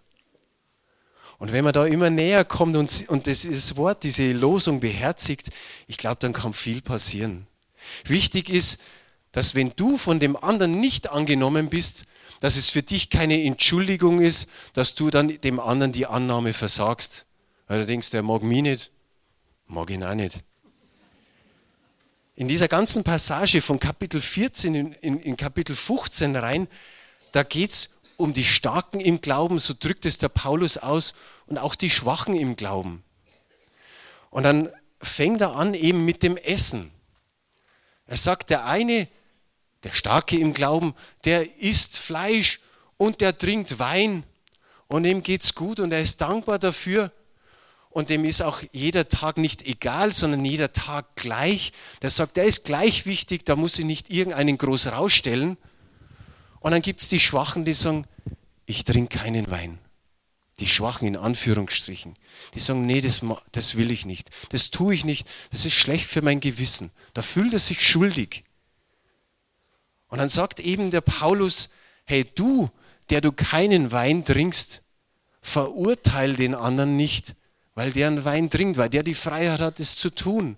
Und 1.45 1.51
wenn 1.51 1.63
man 1.63 1.73
da 1.73 1.85
immer 1.85 2.09
näher 2.09 2.43
kommt 2.43 2.75
und, 2.75 3.05
und 3.07 3.27
das 3.27 3.77
Wort, 3.77 4.01
diese 4.01 4.31
Losung 4.31 4.79
beherzigt, 4.79 5.49
ich 5.85 5.99
glaube, 5.99 6.15
dann 6.19 6.33
kann 6.33 6.53
viel 6.53 6.81
passieren. 6.81 7.45
Wichtig 8.03 8.49
ist, 8.49 8.79
dass 9.31 9.53
wenn 9.53 9.71
du 9.75 9.99
von 9.99 10.19
dem 10.19 10.35
anderen 10.35 10.79
nicht 10.79 11.11
angenommen 11.11 11.69
bist, 11.69 12.05
dass 12.39 12.55
es 12.55 12.69
für 12.69 12.81
dich 12.81 13.11
keine 13.11 13.43
Entschuldigung 13.43 14.21
ist, 14.21 14.49
dass 14.73 14.95
du 14.95 15.11
dann 15.11 15.39
dem 15.39 15.59
anderen 15.59 15.91
die 15.91 16.07
Annahme 16.07 16.51
versagst. 16.51 17.27
Denkst, 17.69 18.09
der 18.09 18.23
mag 18.23 18.41
mich 18.41 18.63
nicht, 18.63 18.91
mag 19.67 19.91
ihn 19.91 20.03
auch 20.03 20.15
nicht. 20.15 20.41
In 22.35 22.47
dieser 22.47 22.67
ganzen 22.67 23.03
Passage 23.03 23.61
von 23.61 23.79
Kapitel 23.79 24.19
14 24.19 24.73
in, 24.73 24.93
in, 24.93 25.19
in 25.19 25.37
Kapitel 25.37 25.75
15 25.75 26.37
rein, 26.37 26.67
da 27.33 27.43
geht 27.43 27.69
es 27.69 27.94
um 28.17 28.33
die 28.33 28.43
Starken 28.43 28.99
im 28.99 29.21
Glauben, 29.21 29.59
so 29.59 29.73
drückt 29.77 30.05
es 30.05 30.17
der 30.17 30.29
Paulus 30.29 30.77
aus, 30.77 31.13
und 31.47 31.57
auch 31.57 31.75
die 31.75 31.89
Schwachen 31.89 32.35
im 32.35 32.55
Glauben. 32.55 33.03
Und 34.29 34.43
dann 34.43 34.69
fängt 35.01 35.41
er 35.41 35.55
an 35.55 35.73
eben 35.73 36.05
mit 36.05 36.23
dem 36.23 36.37
Essen. 36.37 36.91
Er 38.07 38.17
sagt, 38.17 38.49
der 38.49 38.65
eine, 38.65 39.07
der 39.83 39.91
Starke 39.91 40.37
im 40.37 40.53
Glauben, 40.53 40.93
der 41.25 41.59
isst 41.59 41.97
Fleisch 41.99 42.59
und 42.97 43.21
der 43.21 43.37
trinkt 43.37 43.79
Wein 43.79 44.23
und 44.87 45.05
ihm 45.05 45.23
geht's 45.23 45.55
gut 45.55 45.79
und 45.79 45.91
er 45.91 46.01
ist 46.01 46.21
dankbar 46.21 46.59
dafür 46.59 47.11
und 47.89 48.09
dem 48.09 48.25
ist 48.25 48.41
auch 48.41 48.61
jeder 48.73 49.07
Tag 49.07 49.37
nicht 49.37 49.61
egal, 49.61 50.11
sondern 50.11 50.43
jeder 50.43 50.73
Tag 50.73 51.15
gleich. 51.15 51.71
Der 52.01 52.09
sagt, 52.09 52.35
der 52.35 52.43
ist 52.43 52.65
gleich 52.65 53.05
wichtig, 53.05 53.45
da 53.45 53.55
muss 53.55 53.79
ich 53.79 53.85
nicht 53.85 54.09
irgendeinen 54.09 54.57
groß 54.57 54.87
rausstellen. 54.87 55.57
Und 56.65 56.71
dann 56.71 56.81
gibt 56.81 56.99
es 56.99 57.09
die 57.09 57.19
Schwachen, 57.19 57.63
die 57.63 57.75
sagen, 57.75 58.07
ich 58.65 58.85
trinke 58.85 59.19
keinen 59.19 59.51
Wein. 59.51 59.77
Die 60.59 60.65
Schwachen 60.65 61.07
in 61.07 61.15
Anführungsstrichen. 61.15 62.15
Die 62.55 62.59
sagen, 62.59 62.87
nee, 62.87 63.01
das, 63.01 63.21
das 63.51 63.75
will 63.75 63.91
ich 63.91 64.07
nicht. 64.07 64.31
Das 64.49 64.71
tue 64.71 64.95
ich 64.95 65.05
nicht. 65.05 65.29
Das 65.51 65.63
ist 65.63 65.75
schlecht 65.75 66.07
für 66.07 66.23
mein 66.23 66.39
Gewissen. 66.39 66.89
Da 67.13 67.21
fühlt 67.21 67.53
er 67.53 67.59
sich 67.59 67.87
schuldig. 67.87 68.45
Und 70.07 70.17
dann 70.17 70.27
sagt 70.27 70.59
eben 70.59 70.89
der 70.89 71.01
Paulus, 71.01 71.69
hey 72.03 72.25
du, 72.33 72.71
der 73.11 73.21
du 73.21 73.31
keinen 73.31 73.91
Wein 73.91 74.25
trinkst, 74.25 74.81
verurteil 75.43 76.33
den 76.35 76.55
anderen 76.55 76.97
nicht, 76.97 77.35
weil 77.75 77.91
der 77.91 78.07
einen 78.07 78.25
Wein 78.25 78.49
trinkt, 78.49 78.77
weil 78.77 78.89
der 78.89 79.03
die 79.03 79.13
Freiheit 79.13 79.59
hat, 79.59 79.79
es 79.79 79.97
zu 79.97 80.09
tun. 80.09 80.57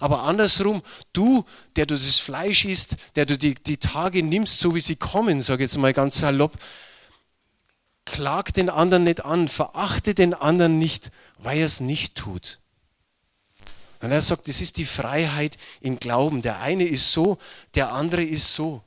Aber 0.00 0.22
andersrum, 0.22 0.82
du, 1.12 1.44
der 1.76 1.86
du 1.86 1.94
das 1.94 2.18
Fleisch 2.18 2.64
isst, 2.64 2.96
der 3.16 3.26
du 3.26 3.36
die, 3.36 3.54
die 3.54 3.78
Tage 3.78 4.22
nimmst, 4.22 4.58
so 4.58 4.74
wie 4.74 4.80
sie 4.80 4.96
kommen, 4.96 5.40
sage 5.40 5.64
ich 5.64 5.70
jetzt 5.70 5.78
mal 5.78 5.92
ganz 5.92 6.18
salopp, 6.18 6.52
klag 8.04 8.52
den 8.52 8.70
anderen 8.70 9.04
nicht 9.04 9.24
an, 9.24 9.48
verachte 9.48 10.14
den 10.14 10.34
anderen 10.34 10.78
nicht, 10.78 11.10
weil 11.38 11.58
er 11.58 11.66
es 11.66 11.80
nicht 11.80 12.14
tut. 12.14 12.60
Und 14.00 14.12
er 14.12 14.22
sagt, 14.22 14.48
das 14.48 14.60
ist 14.60 14.76
die 14.76 14.84
Freiheit 14.84 15.58
im 15.80 15.98
Glauben. 15.98 16.42
Der 16.42 16.60
eine 16.60 16.84
ist 16.84 17.12
so, 17.12 17.38
der 17.74 17.92
andere 17.92 18.22
ist 18.22 18.54
so. 18.54 18.82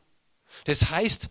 Das 0.65 0.89
heißt, 0.89 1.29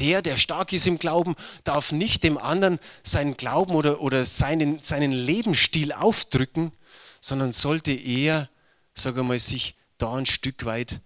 der, 0.00 0.22
der 0.22 0.36
stark 0.36 0.72
ist 0.72 0.86
im 0.86 0.98
Glauben, 0.98 1.36
darf 1.64 1.92
nicht 1.92 2.24
dem 2.24 2.38
anderen 2.38 2.78
seinen 3.02 3.36
Glauben 3.36 3.74
oder, 3.74 4.00
oder 4.00 4.24
seinen, 4.24 4.80
seinen 4.80 5.12
Lebensstil 5.12 5.92
aufdrücken, 5.92 6.72
sondern 7.20 7.52
sollte 7.52 7.92
eher, 7.92 8.48
sage 8.94 9.22
mal, 9.22 9.38
sich 9.38 9.74
da 9.98 10.14
ein 10.14 10.26
Stück 10.26 10.64
weit 10.64 11.00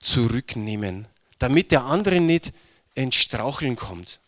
zurücknehmen, 0.00 1.06
damit 1.38 1.70
der 1.70 1.84
andere 1.84 2.20
nicht 2.20 2.52
ins 2.94 3.16
Straucheln 3.16 3.76
kommt. 3.76 4.20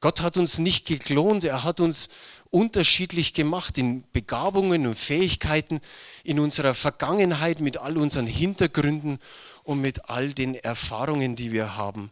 Gott 0.00 0.20
hat 0.20 0.36
uns 0.36 0.58
nicht 0.58 0.86
geklont, 0.86 1.44
er 1.44 1.64
hat 1.64 1.80
uns 1.80 2.10
unterschiedlich 2.50 3.34
gemacht 3.34 3.78
in 3.78 4.04
Begabungen 4.12 4.86
und 4.86 4.94
Fähigkeiten, 4.94 5.80
in 6.22 6.38
unserer 6.38 6.74
Vergangenheit 6.74 7.60
mit 7.60 7.78
all 7.78 7.98
unseren 7.98 8.26
Hintergründen 8.26 9.18
und 9.64 9.80
mit 9.80 10.08
all 10.08 10.32
den 10.32 10.54
Erfahrungen, 10.54 11.34
die 11.36 11.52
wir 11.52 11.76
haben. 11.76 12.10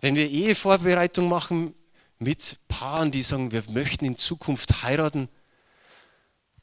Wenn 0.00 0.14
wir 0.14 0.28
Ehevorbereitung 0.28 1.28
machen 1.28 1.74
mit 2.18 2.58
Paaren, 2.68 3.10
die 3.10 3.22
sagen, 3.22 3.50
wir 3.52 3.64
möchten 3.70 4.04
in 4.04 4.16
Zukunft 4.16 4.82
heiraten, 4.82 5.28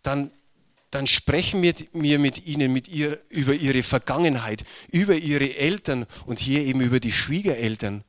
dann, 0.04 0.32
dann 0.96 1.08
sprechen 1.08 1.62
wir, 1.62 2.20
mit 2.20 2.48
ihnen 2.48 2.72
mit 2.72 2.88
ihr, 2.88 3.20
über 3.28 3.54
ihre 3.54 3.84
Vergangenheit, 3.84 4.64
über 4.90 5.16
ihre 5.16 5.58
Eltern 5.58 6.06
und 6.26 6.40
hier 6.40 6.62
eben 6.62 6.80
über 6.80 7.02
die 7.02 7.12
Schwiegereltern. 7.12 8.06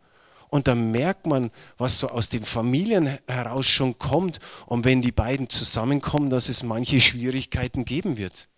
Und 0.50 0.69
dann 0.69 0.93
merkt 0.93 1.26
man, 1.26 1.50
was 1.78 1.99
so 1.99 2.09
aus 2.09 2.28
den 2.28 2.45
Familien 2.45 3.19
heraus 3.26 3.66
schon 3.66 3.99
kommt. 3.99 4.38
Und 4.66 4.85
wenn 4.85 5.02
die 5.02 5.11
beiden 5.11 5.50
zusammenkommen, 5.50 6.31
dass 6.31 6.49
es 6.49 6.62
manche 6.62 7.00
Schwierigkeiten 7.00 7.85
geben 7.85 8.19
wird. 8.19 8.49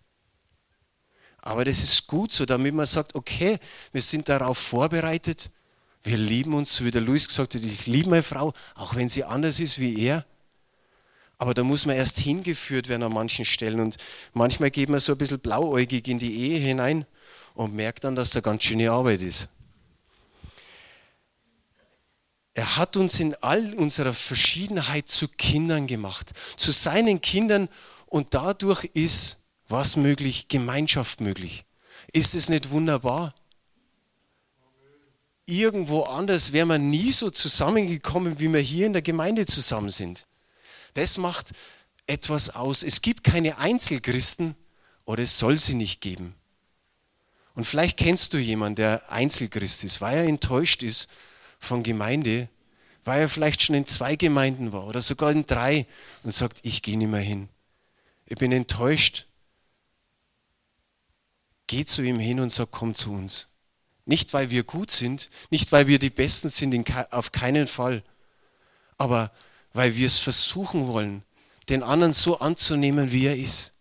Aber 1.39 1.65
das 1.65 1.81
ist 1.81 2.05
gut 2.05 2.31
so, 2.31 2.45
damit 2.45 2.75
man 2.75 2.85
sagt, 2.85 3.15
okay, 3.15 3.57
wir 3.91 4.03
sind 4.03 4.29
darauf 4.29 4.59
vorbereitet. 4.59 5.49
Wir 6.03 6.17
lieben 6.17 6.53
uns, 6.53 6.75
so 6.75 6.85
wie 6.85 6.91
der 6.91 7.01
Luis 7.01 7.27
gesagt 7.27 7.55
hat, 7.55 7.63
ich 7.63 7.87
liebe 7.87 8.11
meine 8.11 8.21
Frau, 8.21 8.53
auch 8.75 8.93
wenn 8.93 9.09
sie 9.09 9.23
anders 9.23 9.59
ist 9.59 9.79
wie 9.79 9.99
er. 9.99 10.23
Aber 11.39 11.53
da 11.53 11.63
muss 11.63 11.85
man 11.85 11.95
erst 11.95 12.19
hingeführt 12.19 12.89
werden 12.89 13.03
an 13.03 13.13
manchen 13.13 13.45
Stellen. 13.45 13.79
Und 13.79 13.97
manchmal 14.33 14.69
geht 14.69 14.89
man 14.89 14.99
so 14.99 15.13
ein 15.13 15.17
bisschen 15.17 15.39
blauäugig 15.39 16.07
in 16.07 16.19
die 16.19 16.37
Ehe 16.37 16.59
hinein 16.59 17.05
und 17.55 17.73
merkt 17.73 18.03
dann, 18.03 18.15
dass 18.15 18.31
da 18.31 18.41
ganz 18.41 18.63
schöne 18.63 18.91
Arbeit 18.91 19.21
ist. 19.21 19.49
Er 22.53 22.75
hat 22.75 22.97
uns 22.97 23.21
in 23.21 23.35
all 23.35 23.73
unserer 23.75 24.13
Verschiedenheit 24.13 25.07
zu 25.07 25.29
Kindern 25.29 25.87
gemacht, 25.87 26.33
zu 26.57 26.73
seinen 26.73 27.21
Kindern 27.21 27.69
und 28.05 28.33
dadurch 28.33 28.83
ist 28.93 29.37
was 29.69 29.95
möglich? 29.95 30.49
Gemeinschaft 30.49 31.21
möglich. 31.21 31.63
Ist 32.11 32.35
es 32.35 32.49
nicht 32.49 32.71
wunderbar? 32.71 33.33
Irgendwo 35.45 36.03
anders 36.03 36.51
wäre 36.51 36.65
man 36.65 36.89
nie 36.89 37.11
so 37.11 37.29
zusammengekommen, 37.29 38.39
wie 38.39 38.51
wir 38.51 38.59
hier 38.59 38.87
in 38.87 38.93
der 38.93 39.01
Gemeinde 39.01 39.45
zusammen 39.45 39.89
sind. 39.89 40.27
Das 40.93 41.17
macht 41.17 41.51
etwas 42.07 42.49
aus. 42.49 42.83
Es 42.83 43.01
gibt 43.01 43.23
keine 43.23 43.57
Einzelchristen 43.57 44.55
oder 45.05 45.23
es 45.23 45.39
soll 45.39 45.57
sie 45.57 45.75
nicht 45.75 46.01
geben. 46.01 46.35
Und 47.55 47.65
vielleicht 47.65 47.97
kennst 47.97 48.33
du 48.33 48.37
jemanden, 48.37 48.77
der 48.77 49.11
Einzelchrist 49.11 49.83
ist, 49.83 50.01
weil 50.01 50.17
er 50.17 50.23
enttäuscht 50.23 50.83
ist 50.83 51.09
von 51.59 51.83
Gemeinde, 51.83 52.47
weil 53.03 53.21
er 53.21 53.29
vielleicht 53.29 53.61
schon 53.61 53.75
in 53.75 53.85
zwei 53.85 54.15
Gemeinden 54.15 54.71
war 54.71 54.87
oder 54.87 55.01
sogar 55.01 55.31
in 55.31 55.45
drei 55.45 55.85
und 56.23 56.31
sagt, 56.31 56.59
ich 56.63 56.81
gehe 56.81 56.97
nicht 56.97 57.09
mehr 57.09 57.19
hin. 57.19 57.49
Ich 58.25 58.37
bin 58.37 58.51
enttäuscht. 58.51 59.25
Geh 61.67 61.85
zu 61.85 62.01
ihm 62.01 62.19
hin 62.19 62.39
und 62.39 62.51
sag, 62.51 62.71
komm 62.71 62.93
zu 62.95 63.11
uns. 63.11 63.47
Nicht, 64.05 64.33
weil 64.33 64.49
wir 64.49 64.63
gut 64.63 64.89
sind, 64.89 65.29
nicht, 65.49 65.71
weil 65.71 65.87
wir 65.87 65.99
die 65.99 66.09
Besten 66.09 66.49
sind, 66.49 66.73
auf 67.11 67.31
keinen 67.31 67.67
Fall, 67.67 68.03
aber 68.97 69.31
weil 69.73 69.95
wir 69.95 70.07
es 70.07 70.19
versuchen 70.19 70.87
wollen, 70.87 71.23
den 71.69 71.83
anderen 71.83 72.13
so 72.13 72.39
anzunehmen, 72.39 73.11
wie 73.11 73.27
er 73.27 73.37
ist. 73.37 73.73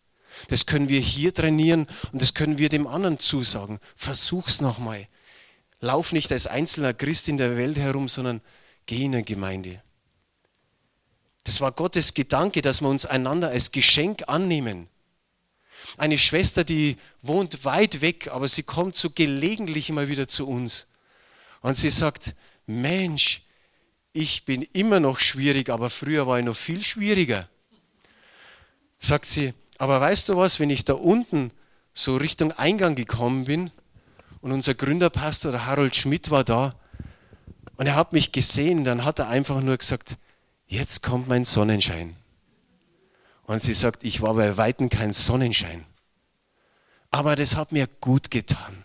Das 0.49 0.67
können 0.67 0.89
wir 0.89 1.01
hier 1.01 1.35
trainieren 1.35 1.87
und 2.13 2.23
das 2.23 2.35
können 2.35 2.59
wir 2.59 2.69
dem 2.69 2.87
anderen 2.87 3.19
zusagen. 3.19 3.81
Versuch's 3.97 4.61
nochmal. 4.61 5.09
Lauf 5.81 6.13
nicht 6.13 6.31
als 6.33 6.47
einzelner 6.47 6.95
Christ 6.95 7.29
in 7.29 7.39
der 7.39 7.57
Welt 7.57 7.79
herum, 7.79 8.09
sondern 8.09 8.41
geh 8.87 9.05
in 9.05 9.15
eine 9.15 9.25
Gemeinde. 9.25 9.83
Das 11.45 11.61
war 11.61 11.73
Gottes 11.73 12.15
Gedanke, 12.15 12.63
dass 12.63 12.81
wir 12.81 12.89
uns 12.89 13.07
einander 13.07 13.49
als 13.49 13.73
Geschenk 13.73 14.25
annehmen. 14.29 14.89
Eine 15.97 16.19
Schwester, 16.19 16.65
die 16.65 16.97
wohnt 17.23 17.65
weit 17.65 18.01
weg, 18.01 18.29
aber 18.29 18.49
sie 18.49 18.63
kommt 18.63 18.97
so 18.97 19.11
gelegentlich 19.11 19.89
immer 19.89 20.09
wieder 20.09 20.29
zu 20.29 20.47
uns. 20.47 20.87
Und 21.61 21.77
sie 21.77 21.91
sagt, 21.91 22.35
Mensch, 22.67 23.43
ich 24.19 24.45
bin 24.45 24.63
immer 24.73 24.99
noch 24.99 25.21
schwierig, 25.21 25.71
aber 25.71 25.91
früher 25.91 26.27
war 26.27 26.39
ich 26.39 26.45
noch 26.45 26.57
viel 26.57 26.85
schwieriger. 26.85 27.49
Sagt 28.99 29.27
sie, 29.27 29.55
aber 29.79 30.01
weißt 30.01 30.29
du 30.29 30.37
was, 30.37 30.59
wenn 30.59 30.71
ich 30.71 30.85
da 30.85 30.95
unten 30.95 31.53
so 31.95 32.17
Richtung 32.17 32.51
Eingang 32.53 32.97
gekommen 32.97 33.45
bin, 33.45 33.71
und 34.41 34.53
unser 34.53 34.75
Gründerpastor, 34.75 35.51
der 35.51 35.67
Harold 35.67 35.97
Schmidt, 35.97 36.31
war 36.31 36.45
da. 36.45 36.75
Und 37.77 37.87
er 37.87 37.97
hat 37.97 38.13
mich 38.13 38.33
gesehen, 38.33 38.85
dann 38.85 39.05
hat 39.05 39.19
er 39.19 39.29
einfach 39.29 39.61
nur 39.61 39.77
gesagt, 39.77 40.17
jetzt 40.67 41.03
kommt 41.03 41.29
mein 41.29 41.45
Sonnenschein. 41.45 42.17
Und 43.45 43.63
sie 43.63 43.75
sagt, 43.75 44.05
ich 44.05 44.21
war 44.21 44.35
bei 44.35 44.57
Weitem 44.57 44.91
kein 44.91 45.13
Sonnenschein. 45.13 45.85
Aber 47.11 47.35
das 47.35 47.57
hat 47.57 47.73
mir 47.73 47.89
gut 48.01 48.31
getan. 48.31 48.85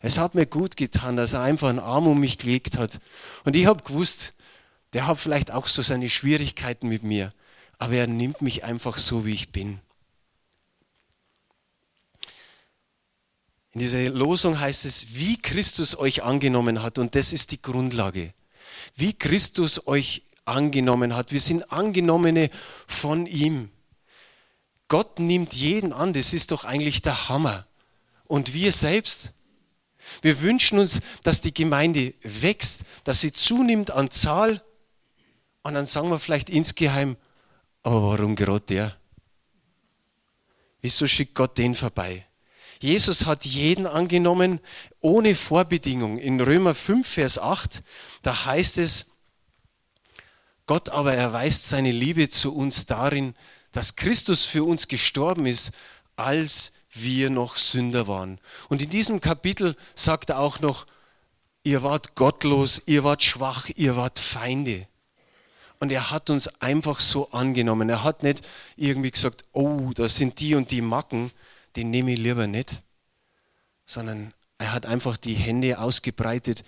Es 0.00 0.18
hat 0.18 0.34
mir 0.34 0.46
gut 0.46 0.76
getan, 0.76 1.16
dass 1.16 1.32
er 1.32 1.40
einfach 1.40 1.68
einen 1.68 1.78
Arm 1.78 2.06
um 2.06 2.20
mich 2.20 2.38
gelegt 2.38 2.76
hat. 2.76 3.00
Und 3.44 3.56
ich 3.56 3.66
habe 3.66 3.82
gewusst, 3.82 4.34
der 4.96 5.06
hat 5.06 5.20
vielleicht 5.20 5.50
auch 5.50 5.66
so 5.66 5.82
seine 5.82 6.08
Schwierigkeiten 6.08 6.88
mit 6.88 7.02
mir, 7.02 7.34
aber 7.76 7.96
er 7.96 8.06
nimmt 8.06 8.40
mich 8.40 8.64
einfach 8.64 8.96
so, 8.96 9.26
wie 9.26 9.34
ich 9.34 9.52
bin. 9.52 9.78
In 13.72 13.80
dieser 13.80 14.08
Losung 14.08 14.58
heißt 14.58 14.86
es, 14.86 15.14
wie 15.14 15.36
Christus 15.36 15.98
euch 15.98 16.22
angenommen 16.22 16.82
hat. 16.82 16.98
Und 16.98 17.14
das 17.14 17.34
ist 17.34 17.50
die 17.50 17.60
Grundlage. 17.60 18.32
Wie 18.94 19.12
Christus 19.12 19.86
euch 19.86 20.22
angenommen 20.46 21.14
hat. 21.14 21.30
Wir 21.30 21.42
sind 21.42 21.70
Angenommene 21.70 22.48
von 22.86 23.26
ihm. 23.26 23.68
Gott 24.88 25.18
nimmt 25.18 25.52
jeden 25.52 25.92
an. 25.92 26.14
Das 26.14 26.32
ist 26.32 26.52
doch 26.52 26.64
eigentlich 26.64 27.02
der 27.02 27.28
Hammer. 27.28 27.66
Und 28.24 28.54
wir 28.54 28.72
selbst, 28.72 29.34
wir 30.22 30.40
wünschen 30.40 30.78
uns, 30.78 31.02
dass 31.22 31.42
die 31.42 31.52
Gemeinde 31.52 32.14
wächst, 32.22 32.84
dass 33.04 33.20
sie 33.20 33.34
zunimmt 33.34 33.90
an 33.90 34.10
Zahl. 34.10 34.62
Und 35.66 35.74
dann 35.74 35.86
sagen 35.86 36.10
wir 36.10 36.20
vielleicht 36.20 36.48
insgeheim, 36.48 37.16
aber 37.82 38.00
warum 38.00 38.36
gerade 38.36 38.60
der? 38.60 38.96
Wieso 40.80 41.08
schickt 41.08 41.34
Gott 41.34 41.58
den 41.58 41.74
vorbei? 41.74 42.24
Jesus 42.78 43.26
hat 43.26 43.44
jeden 43.44 43.84
angenommen 43.84 44.60
ohne 45.00 45.34
Vorbedingung. 45.34 46.18
In 46.18 46.40
Römer 46.40 46.76
5, 46.76 47.04
Vers 47.04 47.40
8, 47.40 47.82
da 48.22 48.46
heißt 48.46 48.78
es, 48.78 49.10
Gott 50.66 50.88
aber 50.90 51.14
erweist 51.14 51.68
seine 51.68 51.90
Liebe 51.90 52.28
zu 52.28 52.54
uns 52.54 52.86
darin, 52.86 53.34
dass 53.72 53.96
Christus 53.96 54.44
für 54.44 54.62
uns 54.62 54.86
gestorben 54.86 55.46
ist, 55.46 55.72
als 56.14 56.70
wir 56.92 57.28
noch 57.28 57.56
Sünder 57.56 58.06
waren. 58.06 58.38
Und 58.68 58.82
in 58.82 58.90
diesem 58.90 59.20
Kapitel 59.20 59.76
sagt 59.96 60.30
er 60.30 60.38
auch 60.38 60.60
noch, 60.60 60.86
ihr 61.64 61.82
wart 61.82 62.14
gottlos, 62.14 62.80
ihr 62.86 63.02
wart 63.02 63.24
schwach, 63.24 63.68
ihr 63.74 63.96
wart 63.96 64.20
Feinde. 64.20 64.86
Und 65.78 65.92
er 65.92 66.10
hat 66.10 66.30
uns 66.30 66.48
einfach 66.60 67.00
so 67.00 67.30
angenommen. 67.30 67.88
Er 67.88 68.02
hat 68.02 68.22
nicht 68.22 68.46
irgendwie 68.76 69.10
gesagt, 69.10 69.44
oh, 69.52 69.90
da 69.94 70.08
sind 70.08 70.40
die 70.40 70.54
und 70.54 70.70
die 70.70 70.80
Macken, 70.80 71.30
den 71.76 71.90
nehme 71.90 72.12
ich 72.12 72.18
lieber 72.18 72.46
nicht, 72.46 72.82
sondern 73.84 74.32
er 74.58 74.72
hat 74.72 74.86
einfach 74.86 75.16
die 75.16 75.34
Hände 75.34 75.78
ausgebreitet 75.78 76.64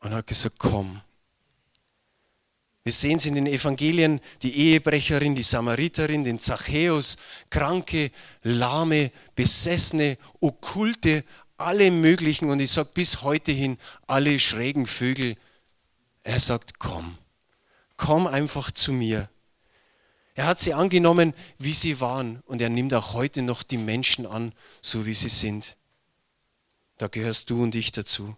und 0.00 0.14
hat 0.14 0.26
gesagt, 0.26 0.56
komm. 0.58 1.02
Wir 2.84 2.92
sehen 2.92 3.16
es 3.16 3.26
in 3.26 3.34
den 3.34 3.48
Evangelien, 3.48 4.20
die 4.42 4.56
Ehebrecherin, 4.56 5.34
die 5.34 5.42
Samariterin, 5.42 6.22
den 6.22 6.38
Zachäus, 6.38 7.16
Kranke, 7.50 8.12
Lahme, 8.42 9.10
Besessene, 9.34 10.16
Okkulte, 10.40 11.24
alle 11.56 11.90
möglichen 11.90 12.48
und 12.48 12.60
ich 12.60 12.70
sage 12.70 12.90
bis 12.94 13.22
heute 13.22 13.50
hin, 13.50 13.76
alle 14.06 14.38
schrägen 14.38 14.86
Vögel. 14.86 15.36
Er 16.22 16.38
sagt, 16.38 16.78
komm, 16.78 17.18
komm 17.96 18.26
einfach 18.26 18.70
zu 18.70 18.92
mir. 18.92 19.28
Er 20.34 20.46
hat 20.46 20.60
sie 20.60 20.74
angenommen, 20.74 21.32
wie 21.58 21.72
sie 21.72 21.98
waren. 21.98 22.42
Und 22.46 22.60
er 22.60 22.68
nimmt 22.68 22.92
auch 22.92 23.14
heute 23.14 23.42
noch 23.42 23.62
die 23.62 23.78
Menschen 23.78 24.26
an, 24.26 24.52
so 24.82 25.06
wie 25.06 25.14
sie 25.14 25.30
sind. 25.30 25.76
Da 26.98 27.08
gehörst 27.08 27.50
du 27.50 27.62
und 27.62 27.74
ich 27.74 27.90
dazu. 27.90 28.36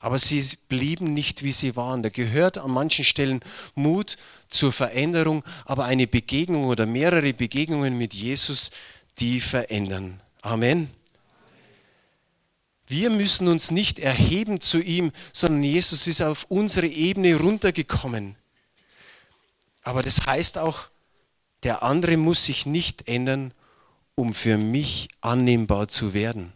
Aber 0.00 0.18
sie 0.18 0.42
blieben 0.68 1.12
nicht, 1.12 1.42
wie 1.42 1.52
sie 1.52 1.76
waren. 1.76 2.02
Da 2.02 2.10
gehört 2.10 2.58
an 2.58 2.70
manchen 2.70 3.04
Stellen 3.04 3.40
Mut 3.74 4.16
zur 4.48 4.72
Veränderung, 4.72 5.44
aber 5.64 5.84
eine 5.84 6.06
Begegnung 6.06 6.64
oder 6.64 6.86
mehrere 6.86 7.32
Begegnungen 7.32 7.96
mit 7.96 8.14
Jesus, 8.14 8.70
die 9.18 9.40
verändern. 9.40 10.20
Amen. 10.42 10.90
Wir 12.90 13.08
müssen 13.08 13.46
uns 13.46 13.70
nicht 13.70 14.00
erheben 14.00 14.60
zu 14.60 14.80
ihm, 14.80 15.12
sondern 15.32 15.62
Jesus 15.62 16.08
ist 16.08 16.22
auf 16.22 16.46
unsere 16.48 16.88
Ebene 16.88 17.36
runtergekommen. 17.36 18.34
Aber 19.84 20.02
das 20.02 20.26
heißt 20.26 20.58
auch, 20.58 20.90
der 21.62 21.84
andere 21.84 22.16
muss 22.16 22.44
sich 22.44 22.66
nicht 22.66 23.06
ändern, 23.06 23.54
um 24.16 24.34
für 24.34 24.56
mich 24.56 25.08
annehmbar 25.20 25.86
zu 25.86 26.14
werden. 26.14 26.52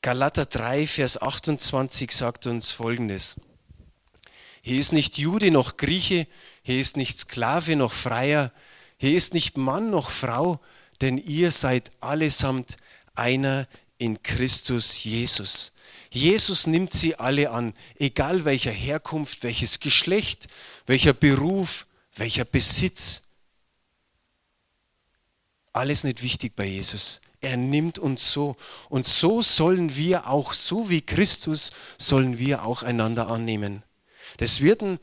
Galater 0.00 0.46
3, 0.46 0.86
Vers 0.86 1.20
28 1.20 2.12
sagt 2.12 2.46
uns 2.46 2.70
Folgendes. 2.70 3.36
Hier 4.62 4.80
ist 4.80 4.94
nicht 4.94 5.18
Jude 5.18 5.50
noch 5.50 5.76
Grieche, 5.76 6.26
hier 6.62 6.80
ist 6.80 6.96
nicht 6.96 7.18
Sklave 7.18 7.76
noch 7.76 7.92
Freier, 7.92 8.52
hier 8.96 9.14
ist 9.14 9.34
nicht 9.34 9.58
Mann 9.58 9.90
noch 9.90 10.10
Frau, 10.10 10.60
denn 11.02 11.18
ihr 11.18 11.50
seid 11.50 11.92
allesamt 12.00 12.78
einer 13.14 13.68
in 14.02 14.22
Christus 14.22 15.04
Jesus. 15.04 15.72
Jesus 16.10 16.66
nimmt 16.66 16.92
sie 16.92 17.14
alle 17.14 17.50
an, 17.50 17.72
egal 17.98 18.44
welcher 18.44 18.72
Herkunft, 18.72 19.44
welches 19.44 19.80
Geschlecht, 19.80 20.48
welcher 20.86 21.12
Beruf, 21.14 21.86
welcher 22.16 22.44
Besitz. 22.44 23.22
Alles 25.72 26.04
nicht 26.04 26.22
wichtig 26.22 26.54
bei 26.54 26.66
Jesus. 26.66 27.20
Er 27.40 27.56
nimmt 27.56 27.98
uns 27.98 28.32
so. 28.32 28.56
Und 28.88 29.06
so 29.06 29.40
sollen 29.40 29.96
wir 29.96 30.28
auch, 30.28 30.52
so 30.52 30.90
wie 30.90 31.00
Christus, 31.00 31.72
sollen 31.96 32.38
wir 32.38 32.64
auch 32.64 32.82
einander 32.82 33.28
annehmen. 33.28 33.82
Das 34.36 34.60
wird 34.60 34.82
ein, 34.82 34.98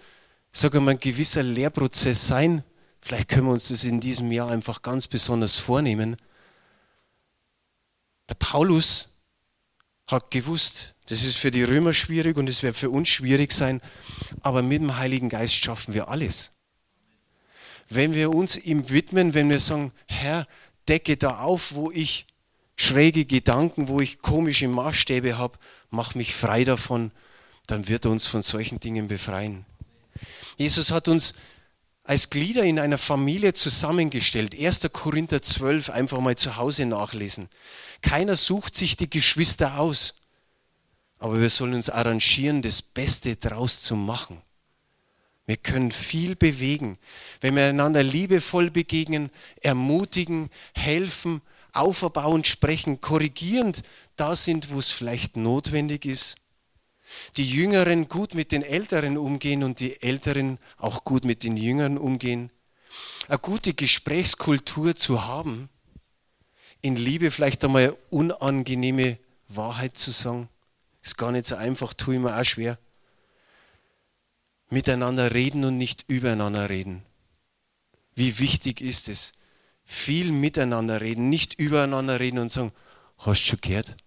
sagen 0.52 0.84
wir 0.84 0.92
ein 0.92 1.00
gewisser 1.00 1.42
Lehrprozess 1.42 2.28
sein. 2.28 2.64
Vielleicht 3.02 3.30
können 3.30 3.48
wir 3.48 3.54
uns 3.54 3.70
das 3.70 3.84
in 3.84 4.00
diesem 4.00 4.32
Jahr 4.32 4.52
einfach 4.52 4.82
ganz 4.82 5.08
besonders 5.08 5.56
vornehmen. 5.56 6.18
Der 8.30 8.36
Paulus 8.36 9.10
hat 10.08 10.32
gewusst, 10.32 10.96
das 11.08 11.24
ist 11.24 11.38
für 11.38 11.52
die 11.52 11.64
Römer 11.64 11.94
schwierig 11.94 12.38
und 12.38 12.48
es 12.48 12.64
wird 12.64 12.78
für 12.78 12.90
uns 12.90 13.10
schwierig 13.10 13.52
sein, 13.52 13.82
aber 14.42 14.62
mit 14.62 14.82
dem 14.82 14.98
Heiligen 14.98 15.30
Geist 15.30 15.56
schaffen 15.56 15.94
wir 15.94 16.10
alles. 16.10 16.52
Wenn 17.90 18.14
wir 18.14 18.32
uns 18.34 18.56
ihm 18.56 18.90
widmen, 18.90 19.34
wenn 19.34 19.50
wir 19.50 19.60
sagen, 19.60 19.92
Herr, 20.08 20.48
decke 20.88 21.18
da 21.18 21.40
auf, 21.40 21.74
wo 21.74 21.90
ich 21.90 22.28
schräge 22.76 23.26
Gedanken, 23.26 23.88
wo 23.88 24.00
ich 24.00 24.20
komische 24.20 24.68
Maßstäbe 24.68 25.38
habe, 25.38 25.58
mach 25.90 26.14
mich 26.14 26.36
frei 26.36 26.64
davon, 26.64 27.12
dann 27.66 27.88
wird 27.88 28.06
er 28.06 28.12
uns 28.12 28.28
von 28.28 28.44
solchen 28.44 28.80
Dingen 28.80 29.08
befreien. 29.08 29.66
Jesus 30.58 30.92
hat 30.92 31.08
uns 31.08 31.34
als 32.04 32.30
Glieder 32.30 32.64
in 32.64 32.80
einer 32.80 32.98
Familie 32.98 33.54
zusammengestellt. 33.54 34.60
1. 34.60 34.90
Korinther 34.92 35.42
12 35.42 35.90
einfach 35.90 36.20
mal 36.20 36.36
zu 36.36 36.58
Hause 36.58 36.86
nachlesen. 36.86 37.50
Keiner 38.02 38.36
sucht 38.36 38.76
sich 38.76 38.98
die 38.98 39.10
Geschwister 39.10 39.80
aus, 39.80 40.22
aber 41.18 41.40
wir 41.40 41.50
sollen 41.50 41.74
uns 41.74 41.90
arrangieren, 41.90 42.62
das 42.62 42.82
Beste 42.82 43.36
draus 43.36 43.82
zu 43.82 43.96
machen. 43.96 44.42
Wir 45.46 45.58
können 45.58 45.92
viel 45.92 46.36
bewegen, 46.36 46.98
wenn 47.42 47.56
wir 47.56 47.66
einander 47.66 48.04
liebevoll 48.04 48.70
begegnen, 48.70 49.32
ermutigen, 49.62 50.50
helfen, 50.76 51.42
auferbauend 51.74 52.46
sprechen, 52.46 53.02
korrigierend 53.02 53.82
da 54.16 54.36
sind, 54.36 54.72
wo 54.72 54.80
es 54.80 54.92
vielleicht 54.92 55.38
notwendig 55.38 56.06
ist. 56.06 56.36
Die 57.38 57.50
Jüngeren 57.50 58.08
gut 58.08 58.36
mit 58.36 58.52
den 58.52 58.62
Älteren 58.62 59.18
umgehen 59.18 59.64
und 59.64 59.80
die 59.80 60.02
Älteren 60.02 60.60
auch 60.78 61.04
gut 61.04 61.26
mit 61.26 61.44
den 61.44 61.58
Jüngern 61.58 61.98
umgehen. 61.98 62.52
Eine 63.28 63.40
gute 63.40 63.74
Gesprächskultur 63.74 64.96
zu 64.96 65.26
haben, 65.26 65.70
in 66.82 66.96
Liebe 66.96 67.32
vielleicht 67.32 67.64
einmal 67.64 67.96
unangenehme 68.10 69.18
Wahrheit 69.48 69.98
zu 69.98 70.12
sagen, 70.12 70.50
ist 71.02 71.18
gar 71.18 71.32
nicht 71.32 71.46
so 71.46 71.56
einfach, 71.56 71.94
tue 71.94 72.16
ich 72.16 72.22
mir 72.22 72.40
auch 72.40 72.44
schwer. 72.44 72.78
Miteinander 74.70 75.34
reden 75.34 75.66
und 75.66 75.78
nicht 75.78 76.06
übereinander 76.08 76.70
reden. 76.70 77.04
Wie 78.16 78.38
wichtig 78.40 78.82
ist 78.82 79.10
es, 79.10 79.34
viel 79.86 80.32
miteinander 80.32 81.02
reden, 81.02 81.30
nicht 81.30 81.56
übereinander 81.56 82.20
reden 82.20 82.40
und 82.40 82.52
sagen, 82.52 82.72
hast 83.18 83.42
du 83.42 83.48
schon 83.48 83.62
gehört? 83.62 83.98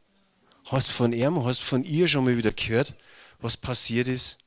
Hast 0.67 0.89
du 0.89 0.93
von 0.93 1.13
ihm, 1.13 1.45
hast 1.45 1.63
von 1.63 1.83
ihr 1.83 2.07
schon 2.07 2.25
mal 2.25 2.37
wieder 2.37 2.53
gehört, 2.53 2.95
was 3.41 3.57
passiert 3.57 4.07
ist? 4.07 4.39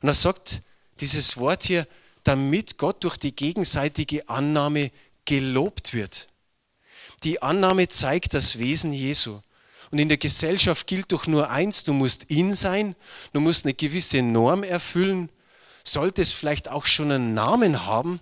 Und 0.00 0.08
er 0.08 0.14
sagt 0.14 0.62
dieses 1.00 1.36
Wort 1.36 1.64
hier, 1.64 1.86
damit 2.24 2.78
Gott 2.78 3.04
durch 3.04 3.16
die 3.18 3.36
gegenseitige 3.36 4.28
Annahme 4.28 4.90
gelobt 5.24 5.92
wird. 5.92 6.28
Die 7.24 7.42
Annahme 7.42 7.88
zeigt 7.88 8.34
das 8.34 8.58
Wesen 8.58 8.92
Jesu. 8.92 9.40
Und 9.90 9.98
in 9.98 10.08
der 10.08 10.18
Gesellschaft 10.18 10.86
gilt 10.86 11.12
doch 11.12 11.26
nur 11.26 11.50
eins, 11.50 11.84
du 11.84 11.92
musst 11.92 12.30
ihn 12.30 12.54
sein, 12.54 12.96
du 13.32 13.40
musst 13.40 13.64
eine 13.64 13.74
gewisse 13.74 14.22
Norm 14.22 14.62
erfüllen, 14.62 15.28
solltest 15.84 16.34
vielleicht 16.34 16.68
auch 16.68 16.86
schon 16.86 17.12
einen 17.12 17.34
Namen 17.34 17.84
haben, 17.84 18.20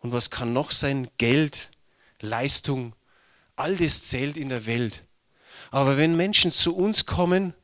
und 0.00 0.12
was 0.12 0.30
kann 0.30 0.52
noch 0.52 0.70
sein? 0.70 1.08
Geld, 1.18 1.70
Leistung, 2.20 2.94
all 3.56 3.76
das 3.76 4.04
zählt 4.04 4.36
in 4.36 4.48
der 4.48 4.66
Welt. 4.66 5.04
Aber 5.70 5.96
wenn 5.96 6.16
Menschen 6.16 6.50
zu 6.50 6.74
uns 6.74 7.06
kommen, 7.06 7.54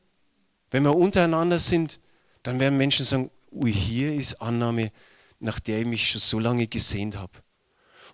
wenn 0.71 0.83
wir 0.83 0.95
untereinander 0.95 1.59
sind, 1.59 1.99
dann 2.43 2.59
werden 2.59 2.77
Menschen 2.77 3.05
sagen, 3.05 3.31
ui, 3.51 3.73
hier 3.73 4.13
ist 4.13 4.35
Annahme, 4.35 4.91
nach 5.39 5.59
der 5.59 5.79
ich 5.79 5.85
mich 5.85 6.09
schon 6.09 6.21
so 6.21 6.39
lange 6.39 6.67
gesehnt 6.67 7.17
habe. 7.17 7.33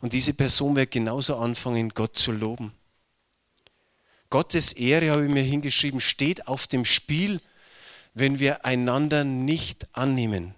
Und 0.03 0.11
diese 0.11 0.33
Person 0.33 0.75
wird 0.75 0.91
genauso 0.91 1.37
anfangen, 1.37 1.87
Gott 1.87 2.17
zu 2.17 2.33
loben. 2.33 2.73
Gottes 4.29 4.73
Ehre, 4.73 5.11
habe 5.11 5.23
ich 5.23 5.31
mir 5.31 5.43
hingeschrieben, 5.43 6.01
steht 6.01 6.49
auf 6.49 6.67
dem 6.67 6.83
Spiel, 6.83 7.39
wenn 8.13 8.37
wir 8.37 8.65
einander 8.65 9.23
nicht 9.23 9.87
annehmen. 9.93 10.55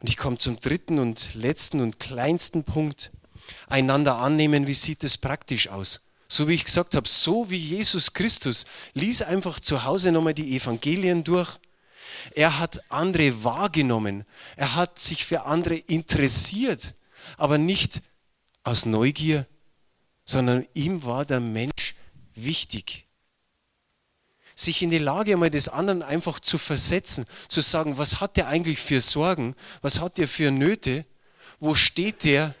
Und 0.00 0.10
ich 0.10 0.18
komme 0.18 0.36
zum 0.36 0.60
dritten 0.60 0.98
und 0.98 1.34
letzten 1.34 1.80
und 1.80 1.98
kleinsten 1.98 2.62
Punkt. 2.62 3.10
Einander 3.68 4.18
annehmen, 4.18 4.66
wie 4.66 4.74
sieht 4.74 5.02
es 5.02 5.16
praktisch 5.16 5.68
aus? 5.68 6.02
So 6.28 6.48
wie 6.48 6.54
ich 6.54 6.64
gesagt 6.66 6.94
habe, 6.94 7.08
so 7.08 7.48
wie 7.48 7.56
Jesus 7.56 8.12
Christus, 8.12 8.66
lies 8.92 9.22
einfach 9.22 9.60
zu 9.60 9.82
Hause 9.82 10.12
nochmal 10.12 10.34
die 10.34 10.54
Evangelien 10.58 11.24
durch. 11.24 11.56
Er 12.34 12.58
hat 12.58 12.82
andere 12.90 13.44
wahrgenommen. 13.44 14.26
Er 14.56 14.74
hat 14.74 14.98
sich 14.98 15.24
für 15.24 15.46
andere 15.46 15.76
interessiert, 15.76 16.92
aber 17.36 17.58
nicht 17.58 18.02
aus 18.64 18.86
Neugier, 18.86 19.46
sondern 20.24 20.66
ihm 20.74 21.04
war 21.04 21.24
der 21.24 21.40
Mensch 21.40 21.94
wichtig 22.34 23.06
sich 24.58 24.80
in 24.80 24.90
die 24.90 24.98
Lage 24.98 25.34
einmal 25.34 25.50
des 25.50 25.68
anderen 25.68 26.02
einfach 26.02 26.40
zu 26.40 26.56
versetzen, 26.56 27.26
zu 27.48 27.60
sagen, 27.60 27.98
was 27.98 28.20
hat 28.20 28.38
der 28.38 28.48
eigentlich 28.48 28.80
für 28.80 29.02
Sorgen, 29.02 29.54
was 29.82 30.00
hat 30.00 30.16
der 30.16 30.26
für 30.26 30.50
Nöte, 30.50 31.04
wo 31.60 31.74
steht 31.74 32.24
der 32.24 32.54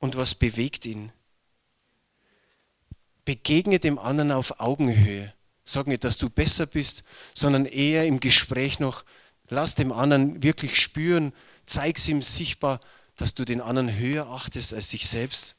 und 0.00 0.16
was 0.16 0.34
bewegt 0.34 0.84
ihn. 0.84 1.12
Begegne 3.24 3.78
dem 3.78 4.00
anderen 4.00 4.32
auf 4.32 4.58
Augenhöhe. 4.58 5.32
Sag 5.62 5.86
nicht, 5.86 6.02
dass 6.02 6.18
du 6.18 6.28
besser 6.28 6.66
bist, 6.66 7.04
sondern 7.34 7.66
eher 7.66 8.04
im 8.04 8.18
Gespräch 8.18 8.80
noch, 8.80 9.04
lass 9.48 9.76
dem 9.76 9.92
anderen 9.92 10.42
wirklich 10.42 10.80
spüren, 10.80 11.32
zeig 11.66 11.98
es 11.98 12.08
ihm 12.08 12.20
sichtbar, 12.20 12.80
dass 13.22 13.36
du 13.36 13.44
den 13.44 13.60
anderen 13.60 13.96
höher 13.96 14.26
achtest 14.26 14.74
als 14.74 14.88
dich 14.88 15.08
selbst. 15.08 15.54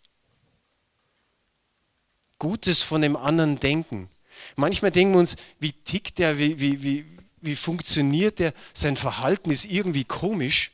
Gutes 2.38 2.84
von 2.84 3.02
dem 3.02 3.16
anderen 3.16 3.58
denken. 3.58 4.10
Manchmal 4.58 4.92
denken 4.92 5.14
wir 5.14 5.20
uns, 5.20 5.38
wie 5.62 5.72
tickt 5.72 6.20
der, 6.20 6.38
wie, 6.38 6.60
wie, 6.60 6.84
wie, 6.84 7.06
wie 7.40 7.56
funktioniert 7.56 8.40
der, 8.40 8.54
sein 8.74 8.98
Verhalten 8.98 9.50
ist 9.50 9.64
irgendwie 9.64 10.04
komisch. 10.04 10.72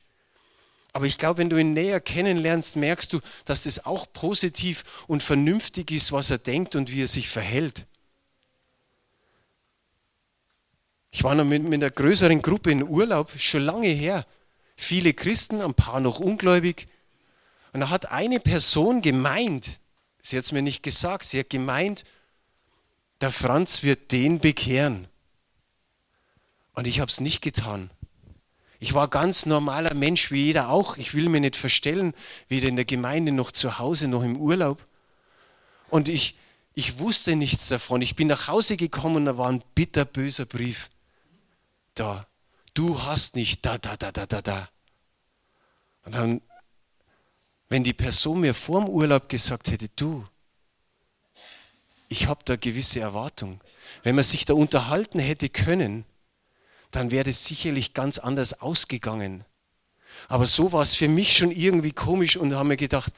Aber 0.91 1.05
ich 1.05 1.19
glaube, 1.19 1.37
wenn 1.37 1.51
du 1.51 1.57
ihn 1.57 1.73
näher 1.73 1.99
kennenlernst, 2.01 2.75
merkst 2.75 3.13
du, 3.13 3.19
dass 3.45 3.65
das 3.65 3.85
auch 3.85 4.11
positiv 4.11 4.83
und 5.05 5.21
vernünftig 5.21 5.91
ist, 5.91 6.11
was 6.11 6.31
er 6.31 6.39
denkt 6.39 6.75
und 6.75 6.91
wie 6.91 7.03
er 7.03 7.07
sich 7.07 7.29
verhält. 7.29 7.85
Ich 11.11 11.23
war 11.23 11.35
noch 11.35 11.45
mit, 11.45 11.61
mit 11.61 11.83
einer 11.83 11.91
größeren 11.91 12.41
Gruppe 12.41 12.71
in 12.71 12.81
Urlaub, 12.81 13.31
schon 13.37 13.61
lange 13.61 13.89
her. 13.89 14.25
Viele 14.81 15.13
Christen, 15.13 15.59
ein 15.59 15.73
paar 15.73 15.99
noch 15.99 16.21
ungläubig. 16.21 16.87
Und 17.73 17.81
da 17.81 17.89
hat 17.89 18.11
eine 18.11 18.39
Person 18.39 19.01
gemeint, 19.01 19.81
sie 20.21 20.37
hat 20.37 20.45
es 20.45 20.53
mir 20.53 20.61
nicht 20.61 20.83
gesagt, 20.83 21.25
sie 21.25 21.39
hat 21.39 21.49
gemeint, 21.49 22.05
der 23.19 23.31
Franz 23.31 23.83
wird 23.83 24.13
den 24.13 24.39
bekehren. 24.39 25.09
Und 26.71 26.87
ich 26.87 27.01
habe 27.01 27.11
es 27.11 27.19
nicht 27.19 27.41
getan. 27.41 27.89
Ich 28.79 28.93
war 28.93 29.09
ganz 29.09 29.45
normaler 29.45 29.93
Mensch, 29.93 30.31
wie 30.31 30.45
jeder 30.45 30.69
auch. 30.69 30.95
Ich 30.95 31.13
will 31.13 31.27
mir 31.27 31.41
nicht 31.41 31.57
verstellen, 31.57 32.13
weder 32.47 32.69
in 32.69 32.77
der 32.77 32.85
Gemeinde 32.85 33.33
noch 33.33 33.51
zu 33.51 33.79
Hause 33.79 34.07
noch 34.07 34.23
im 34.23 34.37
Urlaub. 34.37 34.87
Und 35.89 36.07
ich, 36.07 36.37
ich 36.73 36.99
wusste 36.99 37.35
nichts 37.35 37.67
davon. 37.67 38.01
Ich 38.01 38.15
bin 38.15 38.29
nach 38.29 38.47
Hause 38.47 38.77
gekommen 38.77 39.17
und 39.17 39.25
da 39.25 39.37
war 39.37 39.49
ein 39.49 39.61
bitterböser 39.75 40.45
Brief. 40.45 40.89
Da, 41.95 42.25
du 42.79 43.01
hast 43.01 43.35
nicht, 43.35 43.65
da, 43.65 43.77
da, 43.77 43.97
da, 43.97 44.11
da, 44.13 44.25
da, 44.25 44.41
da. 44.41 44.69
Und 46.05 46.15
dann, 46.15 46.41
wenn 47.67 47.83
die 47.83 47.93
Person 47.93 48.39
mir 48.39 48.53
vor 48.53 48.79
dem 48.79 48.89
Urlaub 48.89 49.27
gesagt 49.27 49.69
hätte, 49.69 49.89
du, 49.97 50.25
ich 52.07 52.27
habe 52.27 52.41
da 52.45 52.55
gewisse 52.55 53.01
Erwartungen. 53.01 53.59
Wenn 54.03 54.15
man 54.15 54.23
sich 54.23 54.45
da 54.45 54.53
unterhalten 54.53 55.19
hätte 55.19 55.49
können, 55.49 56.05
dann 56.91 57.11
wäre 57.11 57.25
das 57.25 57.43
sicherlich 57.43 57.93
ganz 57.93 58.17
anders 58.17 58.61
ausgegangen. 58.61 59.43
Aber 60.29 60.45
so 60.45 60.71
war 60.71 60.81
es 60.81 60.95
für 60.95 61.09
mich 61.09 61.35
schon 61.35 61.51
irgendwie 61.51 61.91
komisch 61.91 62.37
und 62.37 62.55
habe 62.55 62.69
mir 62.69 62.77
gedacht, 62.77 63.11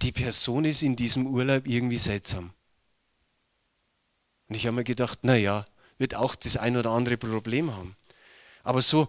die 0.00 0.12
Person 0.12 0.64
ist 0.64 0.82
in 0.82 0.94
diesem 0.94 1.26
Urlaub 1.26 1.66
irgendwie 1.66 1.98
seltsam. 1.98 2.52
Und 4.48 4.54
ich 4.54 4.66
habe 4.66 4.76
mir 4.76 4.84
gedacht, 4.84 5.24
naja, 5.24 5.64
wird 5.98 6.14
auch 6.14 6.36
das 6.36 6.56
ein 6.56 6.76
oder 6.76 6.90
andere 6.90 7.16
Problem 7.16 7.74
haben. 7.74 7.96
Aber 8.62 8.82
so, 8.82 9.08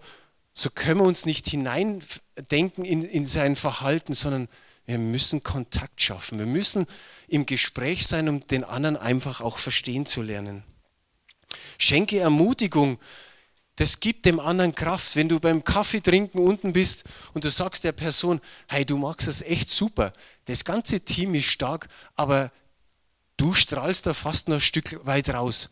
so 0.52 0.70
können 0.70 1.00
wir 1.00 1.06
uns 1.06 1.26
nicht 1.26 1.48
hineindenken 1.48 2.84
in, 2.84 3.04
in 3.04 3.26
sein 3.26 3.56
Verhalten, 3.56 4.14
sondern 4.14 4.48
wir 4.86 4.98
müssen 4.98 5.42
Kontakt 5.42 6.00
schaffen. 6.00 6.38
Wir 6.38 6.46
müssen 6.46 6.86
im 7.28 7.46
Gespräch 7.46 8.06
sein, 8.06 8.28
um 8.28 8.46
den 8.46 8.64
anderen 8.64 8.96
einfach 8.96 9.40
auch 9.40 9.58
verstehen 9.58 10.06
zu 10.06 10.22
lernen. 10.22 10.62
Schenke 11.78 12.18
Ermutigung. 12.18 12.98
Das 13.76 13.98
gibt 13.98 14.26
dem 14.26 14.38
anderen 14.38 14.74
Kraft. 14.74 15.16
Wenn 15.16 15.28
du 15.28 15.40
beim 15.40 15.64
Kaffee 15.64 16.00
trinken 16.00 16.38
unten 16.38 16.72
bist 16.72 17.04
und 17.32 17.44
du 17.44 17.50
sagst 17.50 17.82
der 17.84 17.92
Person, 17.92 18.40
hey, 18.68 18.84
du 18.84 18.96
magst 18.96 19.26
das 19.26 19.42
echt 19.42 19.70
super. 19.70 20.12
Das 20.44 20.64
ganze 20.64 21.00
Team 21.00 21.34
ist 21.34 21.46
stark, 21.46 21.88
aber 22.14 22.52
du 23.36 23.54
strahlst 23.54 24.06
da 24.06 24.14
fast 24.14 24.48
noch 24.48 24.56
ein 24.56 24.60
Stück 24.60 25.04
weit 25.04 25.30
raus. 25.30 25.70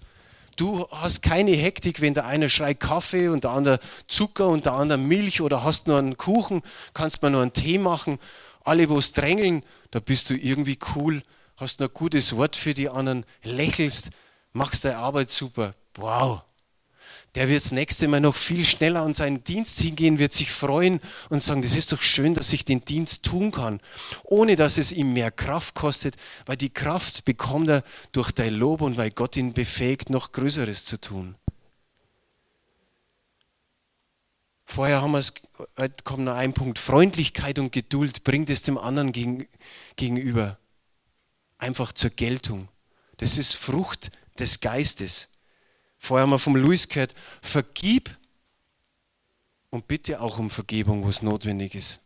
Du 0.62 0.86
hast 0.92 1.22
keine 1.22 1.50
Hektik, 1.50 2.00
wenn 2.00 2.14
der 2.14 2.24
eine 2.26 2.48
schreit 2.48 2.78
Kaffee 2.78 3.26
und 3.26 3.42
der 3.42 3.50
andere 3.50 3.80
Zucker 4.06 4.46
und 4.46 4.64
der 4.64 4.74
andere 4.74 4.96
Milch 4.96 5.40
oder 5.40 5.64
hast 5.64 5.88
nur 5.88 5.98
einen 5.98 6.16
Kuchen, 6.16 6.62
kannst 6.94 7.20
mal 7.20 7.30
nur 7.30 7.42
einen 7.42 7.52
Tee 7.52 7.78
machen. 7.78 8.20
Alle, 8.62 8.88
wo 8.88 8.96
es 8.96 9.12
drängeln, 9.12 9.64
da 9.90 9.98
bist 9.98 10.30
du 10.30 10.36
irgendwie 10.36 10.78
cool, 10.94 11.24
hast 11.56 11.82
ein 11.82 11.88
gutes 11.92 12.36
Wort 12.36 12.54
für 12.54 12.74
die 12.74 12.88
anderen, 12.88 13.26
lächelst, 13.42 14.10
machst 14.52 14.84
deine 14.84 14.98
Arbeit 14.98 15.30
super. 15.30 15.74
Wow, 15.96 16.42
der 17.34 17.48
wird 17.48 17.64
das 17.64 17.72
nächste 17.72 18.08
Mal 18.08 18.20
noch 18.20 18.34
viel 18.34 18.64
schneller 18.64 19.00
an 19.00 19.14
seinen 19.14 19.42
Dienst 19.42 19.80
hingehen, 19.80 20.18
wird 20.18 20.32
sich 20.32 20.50
freuen 20.50 21.00
und 21.30 21.40
sagen, 21.40 21.62
das 21.62 21.74
ist 21.74 21.92
doch 21.92 22.02
schön, 22.02 22.34
dass 22.34 22.52
ich 22.52 22.64
den 22.64 22.84
Dienst 22.84 23.22
tun 23.22 23.50
kann, 23.50 23.80
ohne 24.24 24.54
dass 24.56 24.76
es 24.76 24.92
ihm 24.92 25.14
mehr 25.14 25.30
Kraft 25.30 25.74
kostet, 25.74 26.16
weil 26.44 26.56
die 26.56 26.70
Kraft 26.70 27.24
bekommt 27.24 27.70
er 27.70 27.84
durch 28.12 28.32
dein 28.32 28.54
Lob 28.54 28.82
und 28.82 28.98
weil 28.98 29.10
Gott 29.10 29.36
ihn 29.36 29.54
befähigt, 29.54 30.10
noch 30.10 30.32
Größeres 30.32 30.84
zu 30.84 31.00
tun. 31.00 31.34
Vorher 34.66 35.02
haben 35.02 35.12
wir 35.12 35.18
es, 35.18 35.34
heute 35.78 36.02
kommt 36.04 36.24
noch 36.24 36.34
ein 36.34 36.54
Punkt, 36.54 36.78
Freundlichkeit 36.78 37.58
und 37.58 37.72
Geduld 37.72 38.24
bringt 38.24 38.48
es 38.50 38.62
dem 38.62 38.78
anderen 38.78 39.12
gegenüber 39.96 40.58
einfach 41.58 41.92
zur 41.92 42.10
Geltung. 42.10 42.68
Das 43.18 43.38
ist 43.38 43.54
Frucht 43.54 44.10
des 44.38 44.60
Geistes. 44.60 45.28
Vorher 46.04 46.24
haben 46.24 46.30
wir 46.30 46.40
vom 46.40 46.56
Luis 46.56 46.88
gehört, 46.88 47.14
vergib 47.42 48.10
und 49.70 49.86
bitte 49.86 50.20
auch 50.20 50.40
um 50.40 50.50
Vergebung, 50.50 51.04
wo 51.04 51.08
es 51.08 51.22
notwendig 51.22 51.76
ist. 51.76 52.00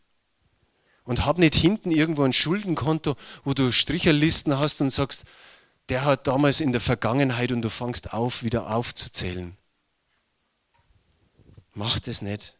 Und 1.04 1.24
hab 1.24 1.38
nicht 1.38 1.54
hinten 1.54 1.90
irgendwo 1.90 2.22
ein 2.22 2.34
Schuldenkonto, 2.34 3.16
wo 3.42 3.54
du 3.54 3.72
Stricherlisten 3.72 4.58
hast 4.58 4.82
und 4.82 4.90
sagst, 4.90 5.24
der 5.88 6.04
hat 6.04 6.26
damals 6.26 6.60
in 6.60 6.72
der 6.72 6.82
Vergangenheit 6.82 7.52
und 7.52 7.62
du 7.62 7.70
fangst 7.70 8.12
auf, 8.12 8.42
wieder 8.42 8.68
aufzuzählen. 8.68 9.56
Mach 11.72 11.98
das 11.98 12.20
nicht. 12.20 12.54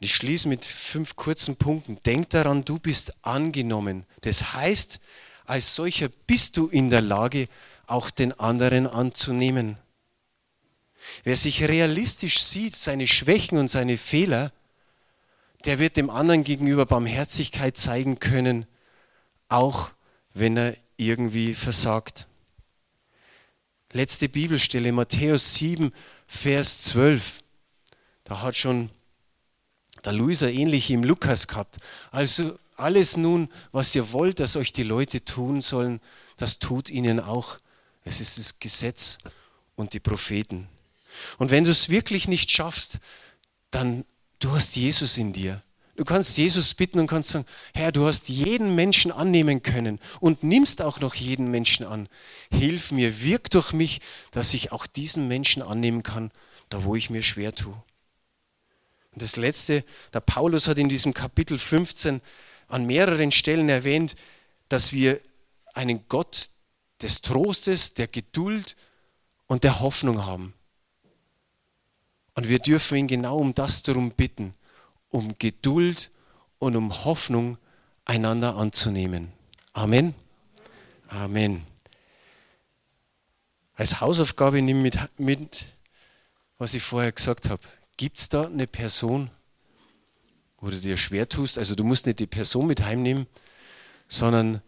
Ich 0.00 0.14
schließe 0.14 0.48
mit 0.48 0.66
fünf 0.66 1.16
kurzen 1.16 1.56
Punkten. 1.56 1.98
Denk 2.04 2.28
daran, 2.28 2.66
du 2.66 2.78
bist 2.78 3.14
angenommen. 3.22 4.04
Das 4.20 4.52
heißt, 4.52 5.00
als 5.46 5.74
solcher 5.74 6.10
bist 6.26 6.58
du 6.58 6.66
in 6.66 6.90
der 6.90 7.00
Lage, 7.00 7.48
auch 7.90 8.10
den 8.10 8.38
anderen 8.38 8.86
anzunehmen. 8.86 9.76
Wer 11.24 11.36
sich 11.36 11.64
realistisch 11.64 12.42
sieht, 12.42 12.74
seine 12.74 13.06
Schwächen 13.06 13.58
und 13.58 13.68
seine 13.68 13.98
Fehler, 13.98 14.52
der 15.64 15.78
wird 15.78 15.96
dem 15.96 16.10
anderen 16.10 16.44
gegenüber 16.44 16.86
Barmherzigkeit 16.86 17.76
zeigen 17.76 18.20
können, 18.20 18.66
auch 19.48 19.90
wenn 20.34 20.56
er 20.56 20.76
irgendwie 20.96 21.54
versagt. 21.54 22.26
Letzte 23.92 24.28
Bibelstelle, 24.28 24.92
Matthäus 24.92 25.54
7, 25.54 25.92
Vers 26.26 26.82
12. 26.82 27.42
Da 28.24 28.42
hat 28.42 28.56
schon 28.56 28.90
der 30.04 30.12
Luisa 30.12 30.46
ähnlich 30.46 30.90
im 30.90 31.02
Lukas 31.02 31.48
gehabt. 31.48 31.80
Also 32.12 32.58
alles 32.76 33.16
nun, 33.16 33.48
was 33.72 33.94
ihr 33.94 34.12
wollt, 34.12 34.38
dass 34.38 34.56
euch 34.56 34.72
die 34.72 34.84
Leute 34.84 35.24
tun 35.24 35.60
sollen, 35.60 36.00
das 36.36 36.58
tut 36.58 36.88
ihnen 36.88 37.20
auch 37.20 37.58
es 38.04 38.20
ist 38.20 38.38
das 38.38 38.58
Gesetz 38.58 39.18
und 39.76 39.92
die 39.92 40.00
Propheten. 40.00 40.68
Und 41.38 41.50
wenn 41.50 41.64
du 41.64 41.70
es 41.70 41.88
wirklich 41.88 42.28
nicht 42.28 42.50
schaffst, 42.50 42.98
dann 43.70 44.04
du 44.38 44.52
hast 44.52 44.76
Jesus 44.76 45.18
in 45.18 45.32
dir. 45.32 45.62
Du 45.96 46.04
kannst 46.06 46.38
Jesus 46.38 46.72
bitten 46.72 46.98
und 46.98 47.08
kannst 47.08 47.30
sagen, 47.30 47.44
Herr, 47.74 47.92
du 47.92 48.06
hast 48.06 48.30
jeden 48.30 48.74
Menschen 48.74 49.12
annehmen 49.12 49.62
können 49.62 50.00
und 50.18 50.42
nimmst 50.42 50.80
auch 50.80 50.98
noch 51.00 51.14
jeden 51.14 51.50
Menschen 51.50 51.84
an. 51.84 52.08
Hilf 52.50 52.90
mir, 52.90 53.20
wirk 53.20 53.50
durch 53.50 53.74
mich, 53.74 54.00
dass 54.30 54.54
ich 54.54 54.72
auch 54.72 54.86
diesen 54.86 55.28
Menschen 55.28 55.60
annehmen 55.60 56.02
kann, 56.02 56.30
da 56.70 56.84
wo 56.84 56.96
ich 56.96 57.10
mir 57.10 57.22
schwer 57.22 57.54
tue. 57.54 57.74
Und 59.12 59.20
das 59.22 59.36
Letzte, 59.36 59.84
der 60.14 60.20
Paulus 60.20 60.68
hat 60.68 60.78
in 60.78 60.88
diesem 60.88 61.12
Kapitel 61.12 61.58
15 61.58 62.22
an 62.68 62.86
mehreren 62.86 63.32
Stellen 63.32 63.68
erwähnt, 63.68 64.14
dass 64.70 64.92
wir 64.92 65.20
einen 65.74 66.08
Gott 66.08 66.50
des 67.02 67.22
Trostes, 67.22 67.94
der 67.94 68.06
Geduld 68.06 68.76
und 69.46 69.64
der 69.64 69.80
Hoffnung 69.80 70.24
haben. 70.24 70.54
Und 72.34 72.48
wir 72.48 72.58
dürfen 72.58 72.98
ihn 72.98 73.08
genau 73.08 73.38
um 73.38 73.54
das 73.54 73.82
darum 73.82 74.12
bitten, 74.12 74.54
um 75.08 75.36
Geduld 75.38 76.10
und 76.58 76.76
um 76.76 77.04
Hoffnung 77.04 77.58
einander 78.04 78.56
anzunehmen. 78.56 79.32
Amen. 79.72 80.14
Amen. 81.08 81.66
Als 83.74 84.00
Hausaufgabe 84.00 84.62
nimm 84.62 84.82
mit, 84.82 84.98
mit 85.18 85.66
was 86.58 86.74
ich 86.74 86.82
vorher 86.82 87.10
gesagt 87.10 87.48
habe. 87.48 87.62
Gibt 87.96 88.18
es 88.18 88.28
da 88.28 88.44
eine 88.44 88.66
Person, 88.66 89.30
wo 90.60 90.70
du 90.70 90.78
dir 90.78 90.96
schwer 90.96 91.28
tust? 91.28 91.58
Also 91.58 91.74
du 91.74 91.84
musst 91.84 92.06
nicht 92.06 92.18
die 92.18 92.26
Person 92.26 92.66
mit 92.66 92.82
heimnehmen, 92.82 93.26
sondern 94.08 94.62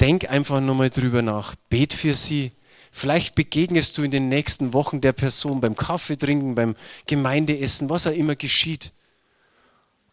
denk 0.00 0.30
einfach 0.30 0.60
nochmal 0.60 0.90
drüber 0.90 1.22
nach. 1.22 1.54
Bet 1.68 1.92
für 1.92 2.14
sie. 2.14 2.52
Vielleicht 2.92 3.34
begegnest 3.34 3.96
du 3.98 4.02
in 4.02 4.10
den 4.10 4.28
nächsten 4.28 4.72
Wochen 4.72 5.00
der 5.00 5.12
Person 5.12 5.60
beim 5.60 5.76
Kaffee 5.76 6.16
trinken, 6.16 6.54
beim 6.54 6.74
Gemeindeessen, 7.06 7.88
was 7.88 8.06
auch 8.06 8.12
immer 8.12 8.34
geschieht. 8.34 8.92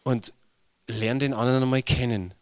Und 0.04 0.32
lern 0.86 1.18
den 1.18 1.34
anderen 1.34 1.60
nochmal 1.60 1.82
kennen. 1.82 2.34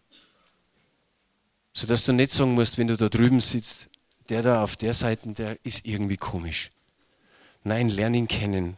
Sodass 1.73 2.05
du 2.05 2.13
nicht 2.13 2.33
sagen 2.33 2.55
musst, 2.55 2.79
wenn 2.79 2.89
du 2.89 2.97
da 2.97 3.09
drüben 3.09 3.41
sitzt, 3.41 3.89
der 4.29 4.43
da 4.43 4.63
auf 4.63 4.77
der 4.77 4.95
Seite, 4.95 5.29
der 5.33 5.59
ist 5.63 5.87
irgendwie 5.87 6.17
komisch. 6.17 6.71
Nein, 7.65 7.89
lern 7.89 8.15
ihn 8.15 8.29
kennen. 8.29 8.77